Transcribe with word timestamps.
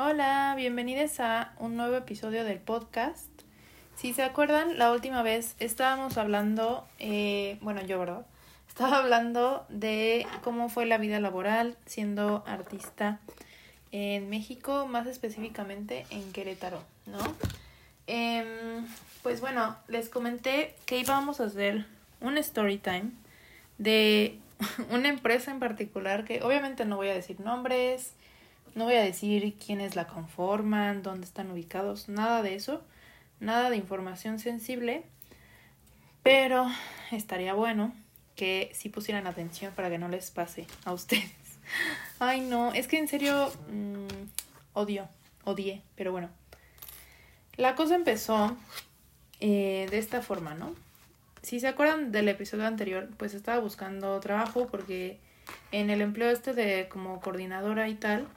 Hola, 0.00 0.54
bienvenidos 0.56 1.18
a 1.18 1.54
un 1.58 1.74
nuevo 1.74 1.96
episodio 1.96 2.44
del 2.44 2.60
podcast. 2.60 3.26
Si 3.96 4.12
se 4.12 4.22
acuerdan, 4.22 4.78
la 4.78 4.92
última 4.92 5.24
vez 5.24 5.56
estábamos 5.58 6.18
hablando, 6.18 6.86
eh, 7.00 7.58
bueno, 7.62 7.82
yo, 7.82 7.98
¿verdad? 7.98 8.24
Estaba 8.68 8.98
hablando 8.98 9.66
de 9.68 10.24
cómo 10.44 10.68
fue 10.68 10.86
la 10.86 10.98
vida 10.98 11.18
laboral 11.18 11.76
siendo 11.84 12.44
artista 12.46 13.18
en 13.90 14.30
México, 14.30 14.86
más 14.86 15.08
específicamente 15.08 16.06
en 16.10 16.30
Querétaro, 16.30 16.80
¿no? 17.06 17.18
Em, 18.06 18.86
pues 19.24 19.40
bueno, 19.40 19.76
les 19.88 20.08
comenté 20.08 20.76
que 20.86 21.00
íbamos 21.00 21.40
a 21.40 21.46
hacer 21.46 21.86
un 22.20 22.38
story 22.38 22.78
time 22.78 23.10
de 23.78 24.38
una 24.90 25.08
empresa 25.08 25.50
en 25.50 25.58
particular 25.58 26.24
que 26.24 26.40
obviamente 26.44 26.84
no 26.84 26.94
voy 26.94 27.08
a 27.08 27.14
decir 27.14 27.40
nombres, 27.40 28.12
no 28.78 28.84
voy 28.84 28.94
a 28.94 29.02
decir 29.02 29.56
quiénes 29.58 29.96
la 29.96 30.06
conforman, 30.06 31.02
dónde 31.02 31.26
están 31.26 31.50
ubicados, 31.50 32.08
nada 32.08 32.42
de 32.42 32.54
eso, 32.54 32.80
nada 33.40 33.70
de 33.70 33.76
información 33.76 34.38
sensible, 34.38 35.02
pero 36.22 36.66
estaría 37.10 37.54
bueno 37.54 37.92
que 38.36 38.70
sí 38.72 38.88
pusieran 38.88 39.26
atención 39.26 39.74
para 39.74 39.90
que 39.90 39.98
no 39.98 40.08
les 40.08 40.30
pase 40.30 40.66
a 40.84 40.92
ustedes. 40.92 41.28
Ay, 42.20 42.40
no, 42.40 42.72
es 42.72 42.86
que 42.86 42.98
en 42.98 43.08
serio 43.08 43.50
mm, 43.68 44.06
odio, 44.74 45.08
odié, 45.44 45.82
pero 45.96 46.12
bueno. 46.12 46.30
La 47.56 47.74
cosa 47.74 47.96
empezó 47.96 48.56
eh, 49.40 49.88
de 49.90 49.98
esta 49.98 50.22
forma, 50.22 50.54
¿no? 50.54 50.72
Si 51.42 51.58
se 51.58 51.66
acuerdan 51.66 52.12
del 52.12 52.28
episodio 52.28 52.66
anterior, 52.66 53.08
pues 53.16 53.34
estaba 53.34 53.58
buscando 53.58 54.20
trabajo 54.20 54.68
porque 54.68 55.18
en 55.72 55.90
el 55.90 56.00
empleo 56.00 56.30
este 56.30 56.54
de 56.54 56.88
como 56.88 57.20
coordinadora 57.20 57.88
y 57.88 57.96
tal, 57.96 58.28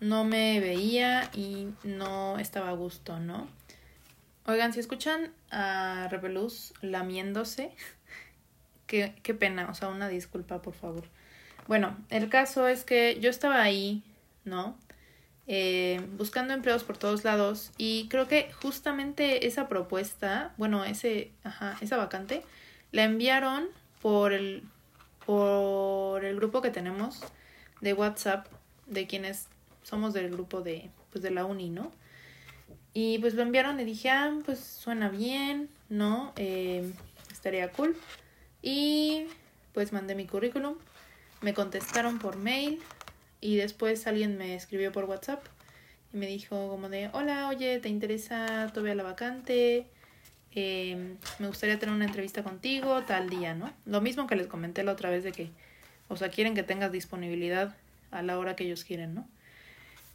no 0.00 0.24
me 0.24 0.60
veía 0.60 1.30
y 1.34 1.68
no 1.84 2.38
estaba 2.38 2.70
a 2.70 2.72
gusto, 2.72 3.18
¿no? 3.18 3.48
Oigan, 4.46 4.72
si 4.72 4.80
escuchan 4.80 5.32
a 5.50 6.08
Rebeluz 6.10 6.72
lamiéndose, 6.80 7.72
qué, 8.86 9.14
qué 9.22 9.34
pena, 9.34 9.68
o 9.70 9.74
sea, 9.74 9.88
una 9.88 10.08
disculpa, 10.08 10.62
por 10.62 10.74
favor. 10.74 11.04
Bueno, 11.66 11.96
el 12.08 12.30
caso 12.30 12.66
es 12.66 12.84
que 12.84 13.18
yo 13.20 13.28
estaba 13.28 13.62
ahí, 13.62 14.02
¿no? 14.44 14.78
Eh, 15.50 16.06
buscando 16.18 16.52
empleos 16.52 16.84
por 16.84 16.98
todos 16.98 17.24
lados 17.24 17.72
y 17.78 18.06
creo 18.08 18.28
que 18.28 18.52
justamente 18.62 19.46
esa 19.46 19.66
propuesta, 19.66 20.52
bueno, 20.58 20.84
ese, 20.84 21.32
ajá, 21.42 21.76
esa 21.80 21.96
vacante, 21.96 22.42
la 22.92 23.04
enviaron 23.04 23.68
por 24.02 24.34
el, 24.34 24.62
por 25.24 26.26
el 26.26 26.36
grupo 26.36 26.60
que 26.60 26.70
tenemos 26.70 27.22
de 27.80 27.94
WhatsApp 27.94 28.46
de 28.86 29.06
quienes 29.06 29.48
somos 29.88 30.12
del 30.12 30.30
grupo 30.30 30.60
de, 30.60 30.90
pues, 31.10 31.22
de 31.22 31.30
la 31.30 31.44
uni, 31.44 31.70
¿no? 31.70 31.92
Y 32.92 33.18
pues 33.18 33.34
lo 33.34 33.42
enviaron 33.42 33.78
y 33.80 33.84
dije, 33.84 34.10
ah, 34.10 34.36
pues 34.44 34.58
suena 34.58 35.08
bien, 35.08 35.68
¿no? 35.88 36.32
Eh, 36.36 36.90
estaría 37.30 37.70
cool. 37.72 37.96
Y 38.62 39.26
pues 39.72 39.92
mandé 39.92 40.14
mi 40.14 40.26
currículum, 40.26 40.74
me 41.40 41.54
contestaron 41.54 42.18
por 42.18 42.36
mail 42.36 42.80
y 43.40 43.56
después 43.56 44.06
alguien 44.06 44.36
me 44.36 44.56
escribió 44.56 44.90
por 44.90 45.04
WhatsApp 45.04 45.44
y 46.12 46.16
me 46.16 46.26
dijo 46.26 46.68
como 46.68 46.88
de, 46.88 47.10
hola, 47.12 47.48
oye, 47.48 47.78
¿te 47.78 47.88
interesa 47.88 48.70
todavía 48.74 48.96
la 48.96 49.04
vacante? 49.04 49.86
Eh, 50.54 51.16
me 51.38 51.46
gustaría 51.46 51.78
tener 51.78 51.94
una 51.94 52.06
entrevista 52.06 52.42
contigo 52.42 53.04
tal 53.04 53.30
día, 53.30 53.54
¿no? 53.54 53.72
Lo 53.86 54.00
mismo 54.00 54.26
que 54.26 54.34
les 54.34 54.48
comenté 54.48 54.82
la 54.82 54.92
otra 54.92 55.10
vez 55.10 55.22
de 55.22 55.30
que, 55.30 55.50
o 56.08 56.16
sea, 56.16 56.30
quieren 56.30 56.54
que 56.54 56.64
tengas 56.64 56.90
disponibilidad 56.90 57.76
a 58.10 58.22
la 58.22 58.38
hora 58.38 58.56
que 58.56 58.64
ellos 58.64 58.82
quieren, 58.82 59.14
¿no? 59.14 59.28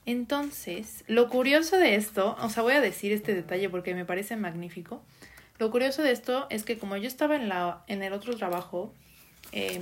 Entonces, 0.06 1.04
lo 1.08 1.30
curioso 1.30 1.78
de 1.78 1.96
esto, 1.96 2.36
o 2.42 2.50
sea, 2.50 2.64
voy 2.64 2.74
a 2.74 2.82
decir 2.82 3.12
este 3.12 3.34
detalle 3.34 3.70
porque 3.70 3.96
me 3.96 4.06
parece 4.06 4.36
magnífico. 4.36 5.02
Lo 5.60 5.72
curioso 5.72 6.02
de 6.02 6.12
esto 6.12 6.48
es 6.50 6.64
que 6.64 6.78
como 6.78 6.98
yo 6.98 7.08
estaba 7.08 7.36
en, 7.36 7.48
la, 7.48 7.84
en 7.88 8.04
el 8.04 8.12
otro 8.12 8.36
trabajo, 8.36 8.94
eh, 9.52 9.80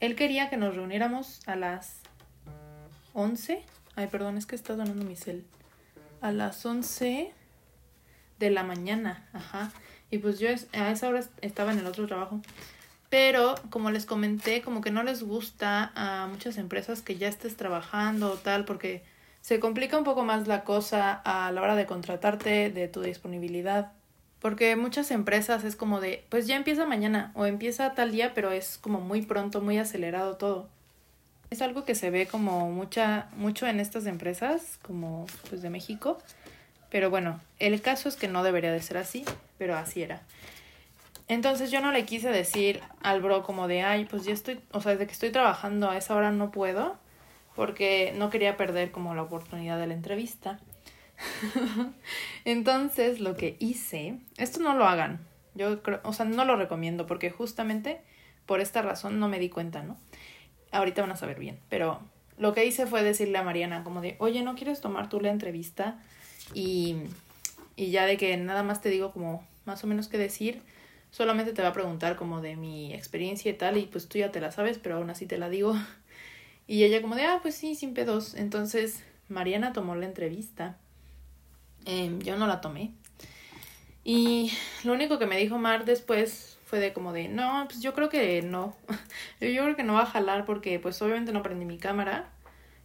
él 0.00 0.16
quería 0.16 0.48
que 0.48 0.56
nos 0.56 0.76
reuniéramos 0.76 1.40
a 1.46 1.56
las 1.56 2.00
11. 3.12 3.62
Ay, 3.96 4.06
perdón, 4.06 4.38
es 4.38 4.46
que 4.46 4.54
está 4.54 4.76
donando 4.76 5.04
mi 5.04 5.16
cel. 5.16 5.44
A 6.20 6.32
las 6.32 6.64
11 6.64 7.32
de 8.38 8.50
la 8.50 8.62
mañana, 8.62 9.28
ajá. 9.32 9.72
Y 10.10 10.18
pues 10.18 10.38
yo 10.38 10.48
a 10.72 10.90
esa 10.90 11.08
hora 11.08 11.22
estaba 11.42 11.72
en 11.72 11.80
el 11.80 11.86
otro 11.86 12.06
trabajo. 12.06 12.40
Pero, 13.10 13.54
como 13.70 13.90
les 13.90 14.06
comenté, 14.06 14.62
como 14.62 14.80
que 14.80 14.90
no 14.90 15.02
les 15.02 15.22
gusta 15.22 15.92
a 15.94 16.26
muchas 16.28 16.58
empresas 16.58 17.02
que 17.02 17.16
ya 17.16 17.28
estés 17.28 17.56
trabajando 17.56 18.32
o 18.32 18.36
tal, 18.36 18.64
porque 18.64 19.02
se 19.40 19.60
complica 19.60 19.96
un 19.96 20.04
poco 20.04 20.24
más 20.24 20.46
la 20.46 20.64
cosa 20.64 21.12
a 21.24 21.50
la 21.52 21.62
hora 21.62 21.76
de 21.76 21.86
contratarte, 21.86 22.70
de 22.70 22.88
tu 22.88 23.00
disponibilidad. 23.00 23.92
Porque 24.40 24.76
muchas 24.76 25.10
empresas 25.10 25.64
es 25.64 25.74
como 25.74 26.00
de, 26.00 26.24
pues 26.28 26.46
ya 26.46 26.56
empieza 26.56 26.86
mañana 26.86 27.32
o 27.34 27.46
empieza 27.46 27.94
tal 27.94 28.12
día, 28.12 28.34
pero 28.34 28.52
es 28.52 28.78
como 28.78 29.00
muy 29.00 29.22
pronto, 29.22 29.60
muy 29.60 29.78
acelerado 29.78 30.36
todo. 30.36 30.68
Es 31.50 31.62
algo 31.62 31.84
que 31.84 31.94
se 31.94 32.10
ve 32.10 32.26
como 32.26 32.70
mucha, 32.70 33.28
mucho 33.36 33.66
en 33.66 33.80
estas 33.80 34.06
empresas, 34.06 34.78
como 34.82 35.26
pues 35.48 35.62
de 35.62 35.70
México. 35.70 36.18
Pero 36.90 37.10
bueno, 37.10 37.40
el 37.58 37.80
caso 37.80 38.08
es 38.08 38.16
que 38.16 38.28
no 38.28 38.42
debería 38.44 38.72
de 38.72 38.80
ser 38.80 38.98
así, 38.98 39.24
pero 39.56 39.76
así 39.76 40.02
era. 40.02 40.22
Entonces 41.26 41.70
yo 41.70 41.80
no 41.80 41.92
le 41.92 42.04
quise 42.04 42.30
decir 42.30 42.80
al 43.02 43.20
bro 43.20 43.42
como 43.42 43.68
de, 43.68 43.82
ay, 43.82 44.06
pues 44.06 44.24
ya 44.24 44.32
estoy, 44.32 44.60
o 44.72 44.80
sea, 44.80 44.92
desde 44.92 45.06
que 45.06 45.12
estoy 45.12 45.30
trabajando 45.30 45.90
a 45.90 45.96
esa 45.98 46.14
hora 46.14 46.30
no 46.30 46.50
puedo 46.50 46.96
porque 47.58 48.14
no 48.14 48.30
quería 48.30 48.56
perder 48.56 48.92
como 48.92 49.16
la 49.16 49.22
oportunidad 49.22 49.80
de 49.80 49.88
la 49.88 49.94
entrevista. 49.94 50.60
Entonces 52.44 53.18
lo 53.18 53.36
que 53.36 53.56
hice, 53.58 54.20
esto 54.36 54.60
no 54.60 54.74
lo 54.74 54.86
hagan, 54.86 55.26
yo 55.56 55.82
creo, 55.82 55.98
o 56.04 56.12
sea, 56.12 56.24
no 56.24 56.44
lo 56.44 56.54
recomiendo 56.54 57.06
porque 57.06 57.32
justamente 57.32 58.00
por 58.46 58.60
esta 58.60 58.80
razón 58.80 59.18
no 59.18 59.26
me 59.26 59.40
di 59.40 59.48
cuenta, 59.48 59.82
¿no? 59.82 59.96
Ahorita 60.70 61.02
van 61.02 61.10
a 61.10 61.16
saber 61.16 61.40
bien, 61.40 61.58
pero 61.68 62.00
lo 62.38 62.54
que 62.54 62.64
hice 62.64 62.86
fue 62.86 63.02
decirle 63.02 63.38
a 63.38 63.42
Mariana 63.42 63.82
como 63.82 64.02
de, 64.02 64.14
oye, 64.20 64.40
¿no 64.42 64.54
quieres 64.54 64.80
tomar 64.80 65.08
tú 65.08 65.20
la 65.20 65.30
entrevista? 65.30 65.98
Y, 66.54 66.94
y 67.74 67.90
ya 67.90 68.06
de 68.06 68.16
que 68.16 68.36
nada 68.36 68.62
más 68.62 68.80
te 68.80 68.88
digo 68.88 69.10
como 69.10 69.44
más 69.64 69.82
o 69.82 69.88
menos 69.88 70.06
qué 70.06 70.16
decir, 70.16 70.62
solamente 71.10 71.52
te 71.52 71.62
va 71.62 71.68
a 71.68 71.72
preguntar 71.72 72.14
como 72.14 72.40
de 72.40 72.54
mi 72.54 72.94
experiencia 72.94 73.50
y 73.50 73.54
tal, 73.54 73.78
y 73.78 73.86
pues 73.86 74.08
tú 74.08 74.18
ya 74.18 74.30
te 74.30 74.40
la 74.40 74.52
sabes, 74.52 74.78
pero 74.78 74.98
aún 74.98 75.10
así 75.10 75.26
te 75.26 75.38
la 75.38 75.48
digo. 75.48 75.74
Y 76.68 76.84
ella 76.84 77.00
como 77.00 77.16
de, 77.16 77.24
ah, 77.24 77.40
pues 77.42 77.56
sí, 77.56 77.74
sin 77.74 77.94
pedos. 77.94 78.34
Entonces 78.34 79.02
Mariana 79.28 79.72
tomó 79.72 79.96
la 79.96 80.06
entrevista. 80.06 80.76
Em, 81.86 82.20
yo 82.20 82.36
no 82.36 82.46
la 82.46 82.60
tomé. 82.60 82.92
Y 84.04 84.52
lo 84.84 84.92
único 84.92 85.18
que 85.18 85.26
me 85.26 85.38
dijo 85.38 85.58
Mar 85.58 85.86
después 85.86 86.58
fue 86.66 86.78
de 86.78 86.92
como 86.92 87.14
de, 87.14 87.28
no, 87.28 87.64
pues 87.66 87.80
yo 87.80 87.94
creo 87.94 88.10
que 88.10 88.42
no. 88.42 88.76
yo 89.40 89.64
creo 89.64 89.76
que 89.76 89.82
no 89.82 89.94
va 89.94 90.02
a 90.02 90.06
jalar 90.06 90.44
porque 90.44 90.78
pues 90.78 91.00
obviamente 91.00 91.32
no 91.32 91.42
prendí 91.42 91.64
mi 91.64 91.78
cámara. 91.78 92.28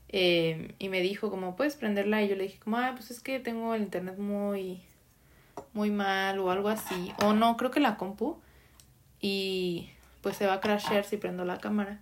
Em, 0.07 0.69
y 0.79 0.87
me 0.87 1.01
dijo 1.01 1.29
como, 1.29 1.57
¿puedes 1.57 1.75
prenderla? 1.75 2.23
Y 2.23 2.29
yo 2.29 2.35
le 2.37 2.43
dije 2.43 2.59
como, 2.59 2.77
ah, 2.77 2.93
pues 2.95 3.11
es 3.11 3.19
que 3.19 3.39
tengo 3.39 3.75
el 3.75 3.81
internet 3.81 4.17
muy, 4.17 4.81
muy 5.73 5.91
mal 5.91 6.39
o 6.39 6.51
algo 6.51 6.69
así. 6.69 7.11
O 7.21 7.33
no, 7.33 7.57
creo 7.57 7.71
que 7.71 7.81
la 7.81 7.97
compu. 7.97 8.39
Y 9.19 9.89
pues 10.21 10.37
se 10.37 10.47
va 10.47 10.53
a 10.53 10.61
crashear 10.61 11.03
si 11.03 11.17
prendo 11.17 11.43
la 11.43 11.57
cámara. 11.57 11.99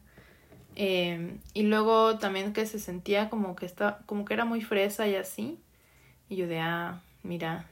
Eh, 0.76 1.38
y 1.54 1.64
luego 1.64 2.18
también 2.18 2.54
que 2.54 2.66
se 2.66 2.80
sentía 2.80 3.30
como 3.30 3.56
que 3.56 3.66
está, 3.66 4.00
como 4.06 4.26
que 4.26 4.34
era 4.34 4.46
muy 4.46 4.62
fresa 4.62 5.08
y 5.08 5.16
así. 5.16 5.59
Y 6.30 6.36
yo 6.38 6.48
de 6.48 6.59
ah, 6.59 7.02
mira. 7.24 7.66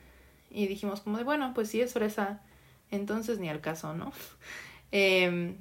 Y 0.51 0.67
dijimos 0.67 1.01
como 1.01 1.17
de 1.17 1.23
bueno, 1.23 1.53
pues 1.53 1.69
sí 1.69 1.79
es 1.81 1.93
fresa, 1.93 2.41
entonces 2.91 3.39
ni 3.39 3.49
al 3.49 3.61
caso, 3.61 3.93
¿no? 3.93 4.11
Eh, 4.91 5.55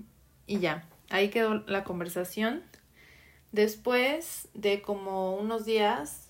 y 0.47 0.59
ya, 0.59 0.85
ahí 1.11 1.29
quedó 1.29 1.63
la 1.67 1.85
conversación. 1.85 2.63
Después 3.53 4.49
de 4.55 4.81
como 4.81 5.35
unos 5.35 5.67
días, 5.67 6.29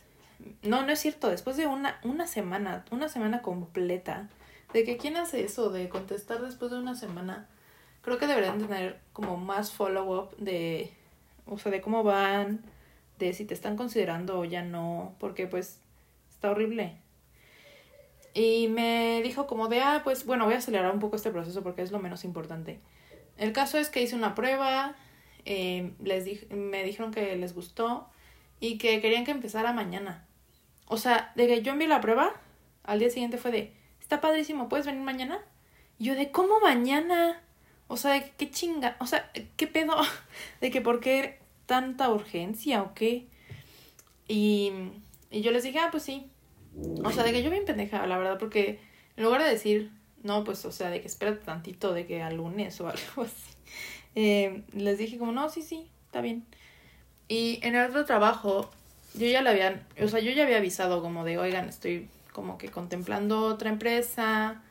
no, 0.62 0.84
no 0.84 0.90
es 0.90 0.98
cierto, 0.98 1.30
después 1.30 1.56
de 1.56 1.66
una, 1.66 2.00
una 2.02 2.26
semana, 2.26 2.84
una 2.90 3.08
semana 3.08 3.40
completa, 3.40 4.28
de 4.72 4.84
que 4.84 4.96
quién 4.96 5.16
hace 5.16 5.44
eso, 5.44 5.70
de 5.70 5.88
contestar 5.88 6.42
después 6.42 6.70
de 6.70 6.78
una 6.78 6.94
semana, 6.94 7.48
creo 8.02 8.18
que 8.18 8.26
deberían 8.26 8.58
tener 8.58 9.00
como 9.12 9.36
más 9.36 9.72
follow-up 9.72 10.36
de 10.36 10.92
o 11.50 11.58
sea, 11.58 11.72
de 11.72 11.80
cómo 11.80 12.02
van, 12.02 12.62
de 13.18 13.32
si 13.32 13.44
te 13.44 13.54
están 13.54 13.76
considerando 13.76 14.38
o 14.38 14.44
ya 14.44 14.62
no, 14.62 15.14
porque 15.18 15.46
pues 15.46 15.80
está 16.30 16.50
horrible. 16.50 16.96
Y 18.34 18.68
me 18.68 19.20
dijo 19.22 19.46
como 19.46 19.68
de, 19.68 19.80
ah, 19.80 20.02
pues 20.04 20.24
bueno, 20.24 20.44
voy 20.44 20.54
a 20.54 20.58
acelerar 20.58 20.92
un 20.92 21.00
poco 21.00 21.16
este 21.16 21.30
proceso 21.30 21.62
porque 21.62 21.82
es 21.82 21.90
lo 21.90 21.98
menos 21.98 22.24
importante. 22.24 22.80
El 23.36 23.52
caso 23.52 23.78
es 23.78 23.90
que 23.90 24.02
hice 24.02 24.14
una 24.14 24.34
prueba, 24.34 24.96
eh, 25.44 25.92
les 26.02 26.50
me 26.50 26.84
dijeron 26.84 27.10
que 27.10 27.36
les 27.36 27.54
gustó 27.54 28.08
y 28.60 28.78
que 28.78 29.00
querían 29.00 29.24
que 29.24 29.30
empezara 29.30 29.72
mañana. 29.72 30.26
O 30.86 30.96
sea, 30.96 31.32
de 31.36 31.46
que 31.46 31.62
yo 31.62 31.72
envié 31.72 31.88
la 31.88 32.00
prueba, 32.00 32.32
al 32.84 32.98
día 32.98 33.10
siguiente 33.10 33.38
fue 33.38 33.50
de, 33.50 33.72
está 34.00 34.20
padrísimo, 34.20 34.68
¿puedes 34.68 34.86
venir 34.86 35.02
mañana? 35.02 35.40
Y 35.98 36.04
yo 36.04 36.14
de, 36.14 36.30
¿cómo 36.30 36.60
mañana? 36.60 37.42
O 37.88 37.96
sea, 37.96 38.22
qué 38.36 38.50
chinga, 38.50 38.96
o 39.00 39.06
sea, 39.06 39.30
qué 39.56 39.66
pedo, 39.66 39.96
de 40.60 40.70
que 40.70 40.80
por 40.80 41.00
qué 41.00 41.38
tanta 41.66 42.10
urgencia 42.10 42.82
o 42.82 42.94
qué. 42.94 43.26
Y 44.28 44.72
y 45.30 45.42
yo 45.42 45.50
les 45.50 45.62
dije, 45.62 45.78
ah, 45.78 45.88
pues 45.90 46.02
sí. 46.02 46.26
O 47.04 47.10
sea, 47.10 47.24
de 47.24 47.32
que 47.32 47.42
yo 47.42 47.50
bien 47.50 47.64
pendeja, 47.64 48.06
la 48.06 48.18
verdad, 48.18 48.38
porque 48.38 48.80
en 49.16 49.24
lugar 49.24 49.42
de 49.42 49.50
decir, 49.50 49.90
no, 50.22 50.44
pues, 50.44 50.64
o 50.64 50.72
sea, 50.72 50.90
de 50.90 51.00
que 51.00 51.06
espérate 51.06 51.44
tantito, 51.44 51.92
de 51.92 52.06
que 52.06 52.22
al 52.22 52.36
lunes 52.36 52.80
o 52.80 52.88
algo 52.88 53.22
así, 53.22 53.52
eh, 54.14 54.62
les 54.72 54.98
dije 54.98 55.18
como, 55.18 55.32
no, 55.32 55.48
sí, 55.50 55.62
sí, 55.62 55.88
está 56.06 56.20
bien. 56.20 56.44
Y 57.28 57.60
en 57.62 57.74
el 57.74 57.90
otro 57.90 58.04
trabajo, 58.04 58.70
yo 59.14 59.26
ya 59.26 59.42
le 59.42 59.50
habían, 59.50 59.86
o 60.02 60.08
sea, 60.08 60.20
yo 60.20 60.30
ya 60.32 60.44
había 60.44 60.58
avisado 60.58 61.02
como 61.02 61.24
de, 61.24 61.38
oigan, 61.38 61.68
estoy 61.68 62.08
como 62.32 62.56
que 62.56 62.68
contemplando 62.68 63.42
otra 63.42 63.68
empresa, 63.68 64.62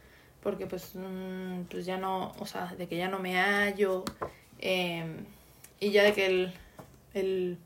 porque 0.42 0.68
pues, 0.68 0.92
mm, 0.96 1.64
pues 1.70 1.86
ya 1.86 1.98
no, 1.98 2.34
o 2.40 2.46
sea, 2.46 2.76
de 2.78 2.88
que 2.88 2.98
ya 2.98 3.08
no 3.10 3.20
me 3.20 3.36
hallo, 3.36 4.04
eh, 4.60 5.06
y 5.80 5.92
ya 5.92 6.04
de 6.04 6.14
que 6.14 6.26
el, 6.26 6.54
el, 7.14 7.58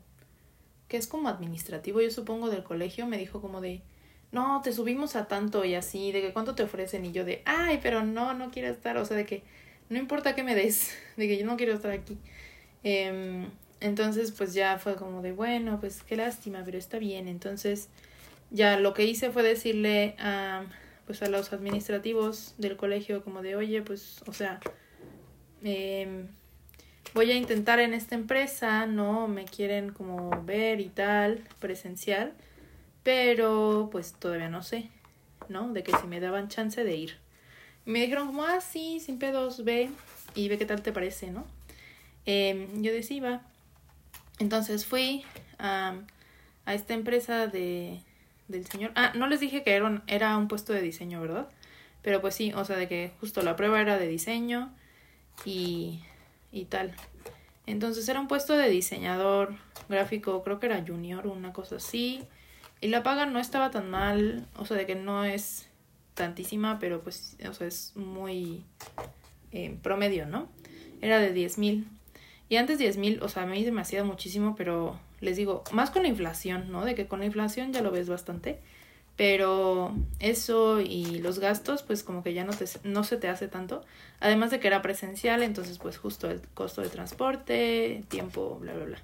que 0.88 0.96
es 0.96 1.06
como 1.06 1.28
administrativo, 1.28 2.00
yo 2.00 2.10
supongo, 2.10 2.50
del 2.50 2.64
colegio, 2.64 3.06
me 3.06 3.18
dijo 3.18 3.40
como 3.40 3.60
de, 3.60 3.82
no, 4.30 4.60
te 4.62 4.72
subimos 4.72 5.16
a 5.16 5.28
tanto 5.28 5.64
y 5.64 5.74
así, 5.74 6.12
de 6.12 6.22
que 6.22 6.32
cuánto 6.32 6.54
te 6.54 6.62
ofrecen, 6.62 7.04
y 7.04 7.12
yo 7.12 7.24
de, 7.24 7.42
ay, 7.44 7.80
pero 7.82 8.04
no, 8.04 8.34
no 8.34 8.50
quiero 8.50 8.68
estar, 8.68 8.96
o 8.96 9.04
sea, 9.04 9.16
de 9.16 9.26
que 9.26 9.42
no 9.88 9.98
importa 9.98 10.34
que 10.34 10.42
me 10.42 10.54
des, 10.54 10.96
de 11.16 11.28
que 11.28 11.38
yo 11.38 11.46
no 11.46 11.56
quiero 11.56 11.74
estar 11.74 11.92
aquí. 11.92 12.18
Eh, 12.84 13.46
entonces, 13.82 14.30
pues 14.30 14.54
ya 14.54 14.78
fue 14.78 14.94
como 14.94 15.22
de, 15.22 15.32
bueno, 15.32 15.80
pues 15.80 16.02
qué 16.04 16.16
lástima, 16.16 16.62
pero 16.64 16.78
está 16.78 16.98
bien. 16.98 17.26
Entonces, 17.26 17.88
ya 18.50 18.78
lo 18.78 18.94
que 18.94 19.04
hice 19.04 19.30
fue 19.30 19.42
decirle 19.42 20.14
a, 20.20 20.64
pues 21.06 21.22
a 21.22 21.28
los 21.28 21.52
administrativos 21.52 22.54
del 22.58 22.76
colegio 22.76 23.22
como 23.22 23.42
de, 23.42 23.56
oye, 23.56 23.82
pues, 23.82 24.22
o 24.26 24.32
sea, 24.32 24.60
eh, 25.64 26.26
voy 27.14 27.30
a 27.30 27.34
intentar 27.34 27.80
en 27.80 27.94
esta 27.94 28.14
empresa, 28.14 28.86
¿no? 28.86 29.28
Me 29.28 29.44
quieren 29.44 29.92
como 29.92 30.42
ver 30.44 30.80
y 30.80 30.88
tal, 30.88 31.42
presencial, 31.58 32.32
pero 33.02 33.88
pues 33.90 34.12
todavía 34.12 34.48
no 34.48 34.62
sé, 34.62 34.88
¿no? 35.48 35.72
De 35.72 35.82
que 35.82 35.92
si 35.96 36.06
me 36.06 36.20
daban 36.20 36.48
chance 36.48 36.82
de 36.82 36.96
ir. 36.96 37.16
Me 37.84 38.00
dijeron 38.00 38.28
como, 38.28 38.44
ah, 38.44 38.60
sí, 38.60 39.00
sin 39.00 39.18
pedos, 39.18 39.64
ve 39.64 39.90
y 40.34 40.48
ve 40.48 40.58
qué 40.58 40.64
tal 40.64 40.82
te 40.82 40.92
parece, 40.92 41.30
¿no? 41.30 41.44
Eh, 42.26 42.68
yo 42.76 42.92
decía, 42.92 43.42
entonces 44.38 44.86
fui 44.86 45.24
a, 45.58 45.96
a 46.64 46.74
esta 46.74 46.94
empresa 46.94 47.48
de, 47.48 48.00
del 48.52 48.66
señor. 48.66 48.92
Ah, 48.94 49.12
no 49.16 49.26
les 49.26 49.40
dije 49.40 49.64
que 49.64 49.74
era 49.74 49.86
un, 49.86 50.02
era 50.06 50.36
un 50.36 50.46
puesto 50.46 50.72
de 50.72 50.80
diseño, 50.80 51.20
¿verdad? 51.20 51.48
Pero 52.02 52.20
pues 52.20 52.34
sí, 52.34 52.52
o 52.54 52.64
sea, 52.64 52.76
de 52.76 52.88
que 52.88 53.12
justo 53.20 53.42
la 53.42 53.56
prueba 53.56 53.80
era 53.80 53.98
de 53.98 54.06
diseño 54.06 54.72
y, 55.44 56.00
y 56.52 56.66
tal. 56.66 56.94
Entonces 57.66 58.08
era 58.08 58.20
un 58.20 58.28
puesto 58.28 58.56
de 58.56 58.68
diseñador 58.68 59.54
gráfico, 59.88 60.42
creo 60.42 60.60
que 60.60 60.66
era 60.66 60.84
junior, 60.86 61.26
una 61.26 61.52
cosa 61.52 61.76
así. 61.76 62.22
Y 62.80 62.88
la 62.88 63.02
paga 63.02 63.26
no 63.26 63.38
estaba 63.38 63.70
tan 63.70 63.90
mal, 63.90 64.46
o 64.56 64.66
sea, 64.66 64.76
de 64.76 64.86
que 64.86 64.96
no 64.96 65.24
es 65.24 65.68
tantísima, 66.14 66.78
pero 66.78 67.02
pues, 67.02 67.36
o 67.48 67.52
sea, 67.52 67.66
es 67.66 67.92
muy 67.94 68.64
eh, 69.52 69.76
promedio, 69.82 70.26
¿no? 70.26 70.48
Era 71.00 71.18
de 71.18 71.32
10 71.32 71.58
mil. 71.58 71.86
Y 72.48 72.56
antes 72.56 72.78
10 72.78 72.96
mil, 72.96 73.22
o 73.22 73.28
sea, 73.28 73.44
a 73.44 73.46
mí 73.46 73.64
se 73.64 73.70
me 73.70 73.80
hacía 73.80 74.02
muchísimo, 74.02 74.56
pero 74.56 74.98
les 75.22 75.36
digo, 75.36 75.62
más 75.72 75.90
con 75.90 76.02
la 76.02 76.08
inflación, 76.08 76.70
¿no? 76.70 76.84
De 76.84 76.94
que 76.94 77.06
con 77.06 77.20
la 77.20 77.26
inflación 77.26 77.72
ya 77.72 77.80
lo 77.80 77.90
ves 77.90 78.08
bastante. 78.08 78.58
Pero 79.16 79.94
eso 80.18 80.80
y 80.80 81.20
los 81.20 81.38
gastos, 81.38 81.82
pues 81.82 82.02
como 82.02 82.22
que 82.22 82.34
ya 82.34 82.44
no, 82.44 82.52
te, 82.52 82.64
no 82.82 83.04
se 83.04 83.16
te 83.16 83.28
hace 83.28 83.46
tanto. 83.46 83.84
Además 84.20 84.50
de 84.50 84.58
que 84.58 84.66
era 84.66 84.82
presencial, 84.82 85.42
entonces 85.42 85.78
pues 85.78 85.96
justo 85.96 86.28
el 86.28 86.40
costo 86.54 86.82
de 86.82 86.88
transporte, 86.88 88.04
tiempo, 88.08 88.58
bla, 88.60 88.74
bla, 88.74 88.84
bla. 88.84 88.98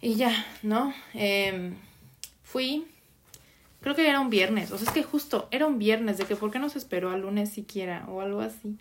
Y 0.00 0.14
ya, 0.14 0.46
¿no? 0.62 0.94
Eh, 1.14 1.72
fui, 2.44 2.86
creo 3.80 3.94
que 3.94 4.08
era 4.08 4.20
un 4.20 4.30
viernes, 4.30 4.70
o 4.72 4.78
sea, 4.78 4.86
es 4.86 4.94
que 4.94 5.02
justo 5.02 5.48
era 5.50 5.66
un 5.66 5.78
viernes, 5.78 6.16
de 6.16 6.24
que 6.24 6.36
por 6.36 6.50
qué 6.50 6.58
no 6.58 6.68
se 6.68 6.78
esperó 6.78 7.10
al 7.10 7.22
lunes 7.22 7.50
siquiera 7.50 8.06
o 8.08 8.20
algo 8.20 8.40
así. 8.40 8.78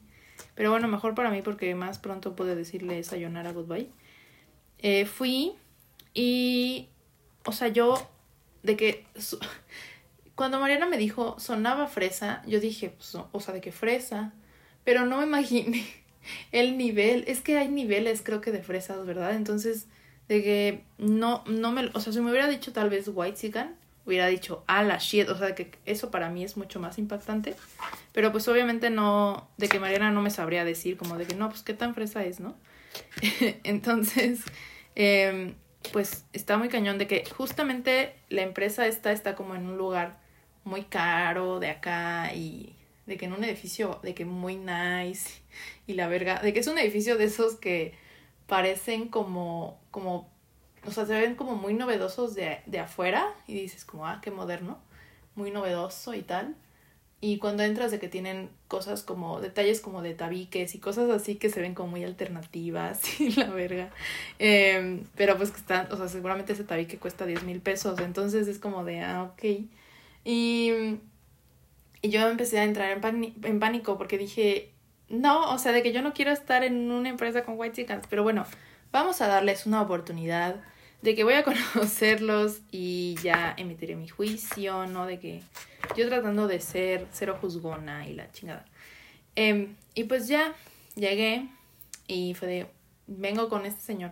Pero 0.55 0.71
bueno, 0.71 0.87
mejor 0.87 1.15
para 1.15 1.31
mí 1.31 1.41
porque 1.41 1.73
más 1.73 1.99
pronto 1.99 2.35
pude 2.35 2.55
decirle 2.55 3.01
sayonara 3.03 3.53
goodbye. 3.53 3.89
Eh, 4.77 5.05
fui 5.05 5.55
y, 6.21 6.89
o 7.45 7.53
sea, 7.53 7.69
yo, 7.69 8.05
de 8.61 8.75
que, 8.75 9.05
cuando 10.35 10.59
Mariana 10.59 10.85
me 10.85 10.97
dijo 10.97 11.39
sonaba 11.39 11.87
fresa, 11.87 12.43
yo 12.45 12.59
dije, 12.59 12.89
pues, 12.89 13.15
o 13.15 13.39
sea, 13.39 13.53
de 13.53 13.61
que 13.61 13.71
fresa, 13.71 14.33
pero 14.83 15.05
no 15.05 15.19
me 15.19 15.23
imaginé 15.23 15.85
el 16.51 16.77
nivel, 16.77 17.23
es 17.27 17.39
que 17.39 17.57
hay 17.57 17.69
niveles 17.69 18.21
creo 18.21 18.41
que 18.41 18.51
de 18.51 18.61
fresas, 18.61 19.05
¿verdad? 19.05 19.33
Entonces, 19.33 19.87
de 20.27 20.43
que 20.43 20.83
no, 20.97 21.45
no 21.47 21.71
me, 21.71 21.89
o 21.93 22.01
sea, 22.01 22.11
si 22.11 22.19
me 22.19 22.31
hubiera 22.31 22.49
dicho 22.49 22.73
tal 22.73 22.89
vez 22.89 23.09
white 23.13 23.37
chicken, 23.37 23.77
hubiera 24.05 24.27
dicho, 24.27 24.65
ah, 24.67 24.83
la 24.83 24.97
shit, 24.97 25.29
o 25.29 25.37
sea, 25.37 25.55
que 25.55 25.71
eso 25.85 26.11
para 26.11 26.29
mí 26.29 26.43
es 26.43 26.57
mucho 26.57 26.81
más 26.81 26.97
impactante. 26.97 27.55
Pero 28.11 28.33
pues 28.33 28.45
obviamente 28.49 28.89
no, 28.89 29.47
de 29.55 29.69
que 29.69 29.79
Mariana 29.79 30.11
no 30.11 30.21
me 30.21 30.31
sabría 30.31 30.65
decir, 30.65 30.97
como 30.97 31.17
de 31.17 31.25
que 31.25 31.35
no, 31.35 31.47
pues 31.47 31.61
qué 31.61 31.73
tan 31.73 31.95
fresa 31.95 32.25
es, 32.25 32.41
¿no? 32.41 32.57
Entonces, 33.63 34.41
eh, 34.97 35.55
pues 35.91 36.25
está 36.33 36.57
muy 36.57 36.69
cañón 36.69 36.97
de 36.97 37.07
que 37.07 37.25
justamente 37.25 38.15
la 38.29 38.41
empresa 38.41 38.87
esta 38.87 39.11
está 39.11 39.35
como 39.35 39.55
en 39.55 39.67
un 39.67 39.77
lugar 39.77 40.19
muy 40.63 40.83
caro 40.83 41.59
de 41.59 41.69
acá 41.69 42.33
y 42.33 42.75
de 43.05 43.17
que 43.17 43.25
en 43.25 43.33
un 43.33 43.43
edificio 43.43 43.99
de 44.03 44.13
que 44.13 44.25
muy 44.25 44.55
nice 44.55 45.41
y 45.87 45.93
la 45.93 46.07
verga, 46.07 46.41
de 46.41 46.53
que 46.53 46.59
es 46.59 46.67
un 46.67 46.77
edificio 46.77 47.17
de 47.17 47.25
esos 47.25 47.55
que 47.55 47.93
parecen 48.47 49.07
como, 49.07 49.79
como 49.91 50.29
o 50.85 50.91
sea, 50.91 51.05
se 51.05 51.19
ven 51.19 51.35
como 51.35 51.55
muy 51.55 51.73
novedosos 51.73 52.35
de, 52.35 52.61
de 52.65 52.79
afuera 52.79 53.33
y 53.47 53.55
dices 53.55 53.85
como, 53.85 54.07
ah, 54.07 54.19
qué 54.21 54.31
moderno, 54.31 54.79
muy 55.35 55.51
novedoso 55.51 56.13
y 56.13 56.21
tal. 56.21 56.55
Y 57.21 57.37
cuando 57.37 57.63
entras 57.63 57.91
de 57.91 57.99
que 57.99 58.07
tienen 58.07 58.49
cosas 58.69 59.03
como, 59.03 59.41
detalles 59.41 59.81
como 59.81 60.01
de 60.01 60.13
tabiques 60.13 60.73
y 60.73 60.79
cosas 60.79 61.09
así 61.09 61.35
que 61.35 61.49
se 61.49 61.59
ven 61.59 61.75
como 61.75 61.89
muy 61.89 62.03
alternativas 62.05 63.19
y 63.19 63.31
la 63.31 63.49
verga. 63.49 63.89
Eh, 64.39 65.03
pero 65.15 65.37
pues 65.37 65.51
que 65.51 65.57
están, 65.57 65.91
o 65.91 65.97
sea, 65.97 66.07
seguramente 66.07 66.53
ese 66.53 66.63
tabique 66.63 66.97
cuesta 66.97 67.25
10 67.25 67.43
mil 67.43 67.59
pesos, 67.59 67.99
entonces 67.99 68.47
es 68.47 68.59
como 68.59 68.85
de, 68.85 69.01
ah, 69.01 69.23
ok. 69.23 69.43
Y, 70.23 70.71
y 72.01 72.09
yo 72.09 72.27
empecé 72.29 72.59
a 72.59 72.63
entrar 72.63 73.05
en, 73.05 73.35
en 73.43 73.59
pánico 73.59 73.97
porque 73.97 74.17
dije, 74.17 74.71
no, 75.09 75.51
o 75.51 75.57
sea, 75.57 75.71
de 75.73 75.83
que 75.83 75.91
yo 75.91 76.01
no 76.01 76.13
quiero 76.13 76.31
estar 76.31 76.63
en 76.63 76.89
una 76.91 77.09
empresa 77.09 77.43
con 77.43 77.55
white 77.57 77.75
chickens, 77.75 78.07
pero 78.09 78.23
bueno, 78.23 78.45
vamos 78.91 79.21
a 79.21 79.27
darles 79.27 79.65
una 79.65 79.81
oportunidad 79.81 80.61
de 81.01 81.15
que 81.15 81.23
voy 81.23 81.33
a 81.33 81.43
conocerlos 81.73 82.61
y 82.71 83.15
ya 83.21 83.53
emitiré 83.57 83.95
mi 83.95 84.07
juicio, 84.07 84.87
¿no? 84.87 85.05
De 85.05 85.19
que 85.19 85.41
yo 85.95 86.07
tratando 86.07 86.47
de 86.47 86.59
ser 86.59 87.07
cero 87.11 87.37
juzgona 87.39 88.07
y 88.07 88.13
la 88.13 88.31
chingada. 88.31 88.65
Eh, 89.35 89.73
y 89.93 90.03
pues 90.05 90.27
ya 90.27 90.53
llegué 90.95 91.49
y 92.07 92.33
fue 92.33 92.47
de, 92.47 92.67
vengo 93.07 93.49
con 93.49 93.65
este 93.65 93.81
señor. 93.81 94.11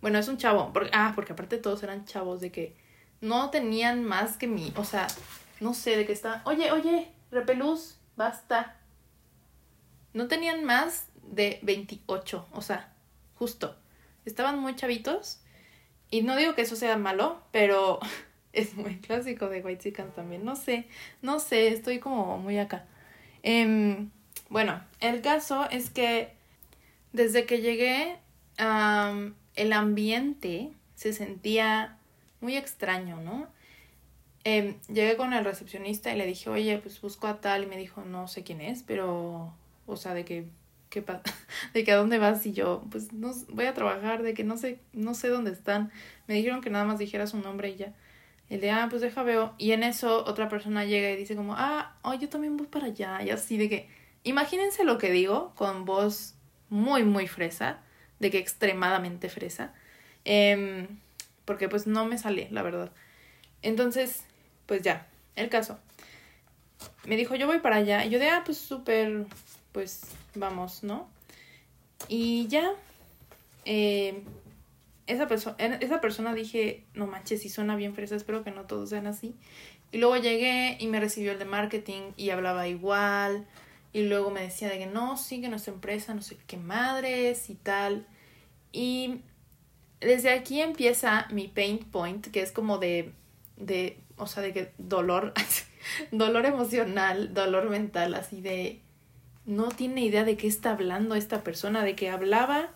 Bueno, 0.00 0.18
es 0.18 0.28
un 0.28 0.36
chavo, 0.36 0.72
porque, 0.72 0.90
ah, 0.92 1.12
porque 1.14 1.32
aparte 1.32 1.58
todos 1.58 1.82
eran 1.82 2.04
chavos 2.04 2.40
de 2.40 2.52
que 2.52 2.76
no 3.20 3.50
tenían 3.50 4.04
más 4.04 4.36
que 4.36 4.46
mí, 4.46 4.72
o 4.76 4.84
sea, 4.84 5.06
no 5.60 5.74
sé, 5.74 5.96
de 5.96 6.06
que 6.06 6.12
está, 6.12 6.42
oye, 6.44 6.70
oye, 6.70 7.10
repelús, 7.30 7.96
basta. 8.14 8.76
No 10.12 10.28
tenían 10.28 10.64
más 10.64 11.08
de 11.22 11.58
28, 11.62 12.48
o 12.52 12.62
sea, 12.62 12.92
justo. 13.34 13.76
Estaban 14.24 14.58
muy 14.58 14.76
chavitos 14.76 15.40
y 16.10 16.22
no 16.22 16.36
digo 16.36 16.54
que 16.54 16.62
eso 16.62 16.76
sea 16.76 16.96
malo, 16.96 17.40
pero 17.52 18.00
es 18.52 18.74
muy 18.74 18.96
clásico 18.96 19.48
de 19.48 19.60
White 19.60 19.82
Chicken 19.82 20.10
también. 20.12 20.44
No 20.44 20.56
sé, 20.56 20.86
no 21.22 21.40
sé, 21.40 21.68
estoy 21.68 21.98
como 21.98 22.38
muy 22.38 22.58
acá. 22.58 22.86
Eh, 23.42 24.06
bueno, 24.48 24.82
el 25.00 25.22
caso 25.22 25.68
es 25.70 25.90
que 25.90 26.32
desde 27.12 27.46
que 27.46 27.60
llegué, 27.60 28.18
el 28.58 29.72
ambiente 29.72 30.70
se 30.94 31.12
sentía 31.12 31.98
muy 32.40 32.56
extraño, 32.56 33.20
¿no? 33.20 33.48
Eh, 34.44 34.76
llegué 34.88 35.16
con 35.16 35.32
el 35.32 35.44
recepcionista 35.44 36.12
y 36.12 36.16
le 36.16 36.26
dije, 36.26 36.48
oye, 36.48 36.78
pues 36.78 37.00
busco 37.00 37.26
a 37.26 37.40
tal, 37.40 37.64
y 37.64 37.66
me 37.66 37.76
dijo, 37.76 38.02
no 38.02 38.28
sé 38.28 38.44
quién 38.44 38.60
es, 38.60 38.84
pero, 38.84 39.52
o 39.86 39.96
sea, 39.96 40.14
de 40.14 40.24
que 40.24 40.46
¿qué 40.90 41.02
de 41.74 41.84
que 41.84 41.92
a 41.92 41.96
dónde 41.96 42.18
vas 42.18 42.44
y 42.46 42.52
yo, 42.52 42.84
pues 42.90 43.12
no 43.12 43.32
voy 43.48 43.66
a 43.66 43.74
trabajar, 43.74 44.22
de 44.22 44.34
que 44.34 44.44
no 44.44 44.56
sé, 44.56 44.80
no 44.92 45.14
sé 45.14 45.28
dónde 45.28 45.52
están. 45.52 45.90
Me 46.26 46.34
dijeron 46.34 46.60
que 46.60 46.70
nada 46.70 46.84
más 46.84 46.98
dijera 46.98 47.26
su 47.26 47.38
nombre 47.38 47.70
y 47.70 47.76
ya. 47.76 47.92
El 48.48 48.60
de, 48.60 48.70
ah, 48.70 48.86
pues 48.88 49.02
deja 49.02 49.22
veo. 49.22 49.54
Y 49.58 49.72
en 49.72 49.82
eso 49.82 50.24
otra 50.24 50.48
persona 50.48 50.84
llega 50.84 51.10
y 51.10 51.16
dice 51.16 51.34
como, 51.34 51.54
ah, 51.56 51.96
oh, 52.02 52.14
yo 52.14 52.28
también 52.28 52.56
voy 52.56 52.68
para 52.68 52.86
allá. 52.86 53.22
Y 53.22 53.30
así 53.30 53.56
de 53.56 53.68
que, 53.68 53.88
imagínense 54.22 54.84
lo 54.84 54.98
que 54.98 55.10
digo 55.10 55.52
con 55.56 55.84
voz 55.84 56.34
muy, 56.68 57.04
muy 57.04 57.26
fresa, 57.26 57.80
de 58.20 58.30
que 58.30 58.38
extremadamente 58.38 59.28
fresa. 59.28 59.74
Eh, 60.24 60.86
porque 61.44 61.68
pues 61.68 61.86
no 61.86 62.06
me 62.06 62.18
sale, 62.18 62.48
la 62.50 62.62
verdad. 62.62 62.92
Entonces, 63.62 64.24
pues 64.66 64.82
ya, 64.82 65.06
el 65.34 65.48
caso. 65.48 65.78
Me 67.04 67.16
dijo, 67.16 67.34
yo 67.34 67.46
voy 67.46 67.60
para 67.60 67.76
allá. 67.76 68.04
Y 68.04 68.10
yo 68.10 68.18
de, 68.18 68.28
ah, 68.28 68.42
pues 68.44 68.58
súper, 68.58 69.26
pues 69.72 70.02
vamos, 70.38 70.82
¿no? 70.82 71.08
Y 72.08 72.46
ya, 72.48 72.72
eh, 73.64 74.22
esa, 75.06 75.28
persona 75.28 75.56
esa 75.80 76.00
persona 76.00 76.34
dije, 76.34 76.84
no 76.94 77.06
manches, 77.06 77.42
si 77.42 77.48
suena 77.48 77.76
bien 77.76 77.94
fresa, 77.94 78.16
espero 78.16 78.44
que 78.44 78.50
no 78.50 78.62
todos 78.66 78.90
sean 78.90 79.06
así. 79.06 79.34
Y 79.92 79.98
luego 79.98 80.16
llegué 80.16 80.76
y 80.80 80.86
me 80.88 81.00
recibió 81.00 81.32
el 81.32 81.38
de 81.38 81.44
marketing 81.44 82.12
y 82.16 82.30
hablaba 82.30 82.68
igual. 82.68 83.46
Y 83.92 84.02
luego 84.02 84.30
me 84.30 84.42
decía 84.42 84.68
de 84.68 84.78
que 84.78 84.86
no, 84.86 85.16
sí, 85.16 85.40
que 85.40 85.48
nuestra 85.48 85.72
empresa, 85.72 86.12
no 86.14 86.22
sé 86.22 86.36
qué 86.46 86.56
madres 86.56 87.48
y 87.50 87.54
tal. 87.54 88.06
Y 88.72 89.20
desde 90.00 90.30
aquí 90.30 90.60
empieza 90.60 91.26
mi 91.30 91.48
pain 91.48 91.78
point, 91.78 92.26
que 92.26 92.42
es 92.42 92.52
como 92.52 92.78
de, 92.78 93.12
de 93.56 93.98
o 94.16 94.26
sea, 94.26 94.42
de 94.42 94.52
que 94.52 94.72
dolor, 94.78 95.32
dolor 96.10 96.46
emocional, 96.46 97.32
dolor 97.32 97.70
mental, 97.70 98.14
así 98.14 98.40
de, 98.40 98.80
no 99.46 99.68
tiene 99.68 100.02
idea 100.02 100.24
de 100.24 100.36
qué 100.36 100.46
está 100.46 100.72
hablando 100.72 101.14
esta 101.14 101.42
persona, 101.42 101.84
de 101.84 101.94
que 101.94 102.10
hablaba 102.10 102.70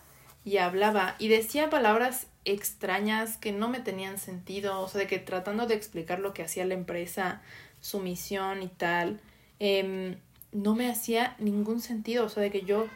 y 0.44 0.56
hablaba 0.56 1.16
y 1.18 1.28
decía 1.28 1.68
palabras 1.68 2.28
extrañas 2.44 3.36
que 3.36 3.52
no 3.52 3.68
me 3.68 3.80
tenían 3.80 4.18
sentido, 4.18 4.80
o 4.80 4.88
sea, 4.88 5.00
de 5.00 5.06
que 5.06 5.18
tratando 5.18 5.66
de 5.66 5.74
explicar 5.74 6.20
lo 6.20 6.32
que 6.32 6.42
hacía 6.42 6.64
la 6.64 6.74
empresa, 6.74 7.42
su 7.80 8.00
misión 8.00 8.62
y 8.62 8.68
tal, 8.68 9.20
eh, 9.58 10.16
no 10.52 10.74
me 10.74 10.90
hacía 10.90 11.36
ningún 11.38 11.80
sentido, 11.80 12.24
o 12.24 12.28
sea, 12.28 12.42
de 12.42 12.50
que 12.50 12.62
yo, 12.62 12.86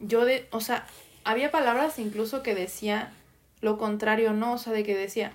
yo 0.00 0.24
de, 0.24 0.46
o 0.50 0.60
sea, 0.60 0.86
había 1.24 1.50
palabras 1.50 1.98
incluso 1.98 2.42
que 2.42 2.54
decía 2.54 3.12
lo 3.60 3.78
contrario, 3.78 4.32
no, 4.32 4.54
o 4.54 4.58
sea, 4.58 4.72
de 4.72 4.84
que 4.84 4.96
decía, 4.96 5.32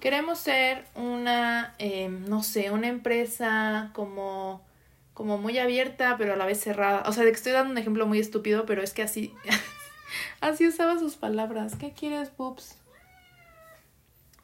queremos 0.00 0.38
ser 0.38 0.84
una, 0.94 1.74
eh, 1.78 2.08
no 2.08 2.42
sé, 2.42 2.70
una 2.70 2.88
empresa 2.88 3.90
como, 3.94 4.62
como 5.14 5.38
muy 5.38 5.58
abierta, 5.58 6.16
pero 6.16 6.34
a 6.34 6.36
la 6.36 6.46
vez 6.46 6.60
cerrada, 6.60 7.02
o 7.06 7.12
sea, 7.12 7.24
que 7.24 7.30
estoy 7.30 7.52
dando 7.52 7.72
un 7.72 7.78
ejemplo 7.78 8.06
muy 8.06 8.18
estúpido, 8.18 8.66
pero 8.66 8.82
es 8.82 8.92
que 8.92 9.02
así, 9.02 9.34
así 10.40 10.66
usaba 10.66 10.98
sus 10.98 11.16
palabras, 11.16 11.76
¿qué 11.76 11.92
quieres, 11.92 12.36
Boops? 12.36 12.78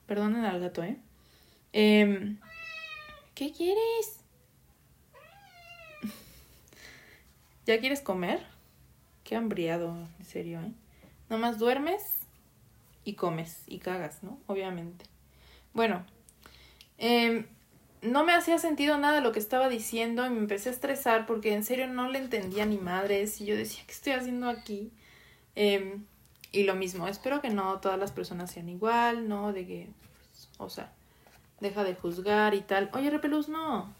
Perdonen 0.07 0.45
al 0.45 0.61
gato, 0.61 0.83
¿eh? 0.83 0.97
eh 1.73 2.37
¿Qué 3.35 3.53
quieres? 3.53 4.25
¿Ya 7.67 7.79
quieres 7.79 8.01
comer? 8.01 8.45
Qué 9.25 9.37
hambriado, 9.37 9.97
en 10.19 10.25
serio, 10.25 10.61
¿eh? 10.61 10.73
Nomás 11.29 11.59
duermes 11.59 12.03
y 13.05 13.15
comes 13.15 13.63
y 13.67 13.79
cagas, 13.79 14.23
¿no? 14.23 14.39
Obviamente. 14.47 15.05
Bueno, 15.75 16.05
eh, 16.97 17.47
no 18.03 18.25
me 18.25 18.33
hacía 18.33 18.59
sentido 18.59 18.99
nada 18.99 19.21
lo 19.21 19.33
que 19.33 19.39
estaba 19.39 19.69
diciendo 19.69 20.25
y 20.27 20.31
me 20.31 20.39
empecé 20.39 20.69
a 20.69 20.73
estresar 20.73 21.27
porque 21.27 21.55
en 21.55 21.65
serio 21.65 21.87
no 21.87 22.09
le 22.09 22.19
entendía 22.19 22.67
ni 22.67 22.79
madres 22.79 23.41
y 23.41 23.47
yo 23.47 23.57
decía, 23.57 23.83
¿qué 23.87 23.93
estoy 23.93 24.13
haciendo 24.13 24.49
aquí? 24.49 24.93
Eh, 25.57 25.99
y 26.53 26.65
lo 26.65 26.75
mismo, 26.75 27.09
espero 27.09 27.41
que 27.41 27.51
no 27.51 27.79
todas 27.81 27.99
las 27.99 28.13
personas 28.13 28.51
sean 28.51 28.69
igual, 28.69 29.29
¿no? 29.29 29.53
De 29.53 29.67
que, 29.67 29.89
pues, 30.31 30.49
o 30.59 30.71
sea, 30.71 30.93
deja 31.61 31.85
de 31.85 31.95
juzgar 31.95 32.55
y 32.55 32.61
tal. 32.61 32.91
Oye, 32.93 33.11
Repeluz, 33.11 33.49
no. 33.49 33.93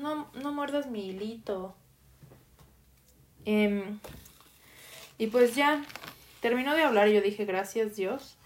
No, 0.00 0.28
no 0.34 0.52
muerdas 0.52 0.86
mi 0.86 1.08
hilito. 1.08 1.74
Eh, 3.46 3.84
y 5.18 5.26
pues 5.28 5.54
ya, 5.54 5.84
terminó 6.40 6.74
de 6.74 6.82
hablar 6.82 7.08
y 7.08 7.14
yo 7.14 7.20
dije, 7.20 7.44
gracias 7.44 7.96
Dios. 7.96 8.36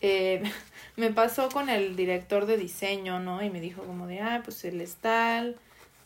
Eh, 0.00 0.42
me 0.98 1.10
pasó 1.10 1.48
con 1.48 1.68
el 1.68 1.94
director 1.94 2.44
de 2.44 2.56
diseño, 2.56 3.20
¿no? 3.20 3.40
Y 3.40 3.50
me 3.50 3.60
dijo 3.60 3.84
como 3.84 4.08
de, 4.08 4.20
ah, 4.20 4.42
pues 4.44 4.64
él 4.64 4.80
es 4.80 4.96
tal 4.96 5.56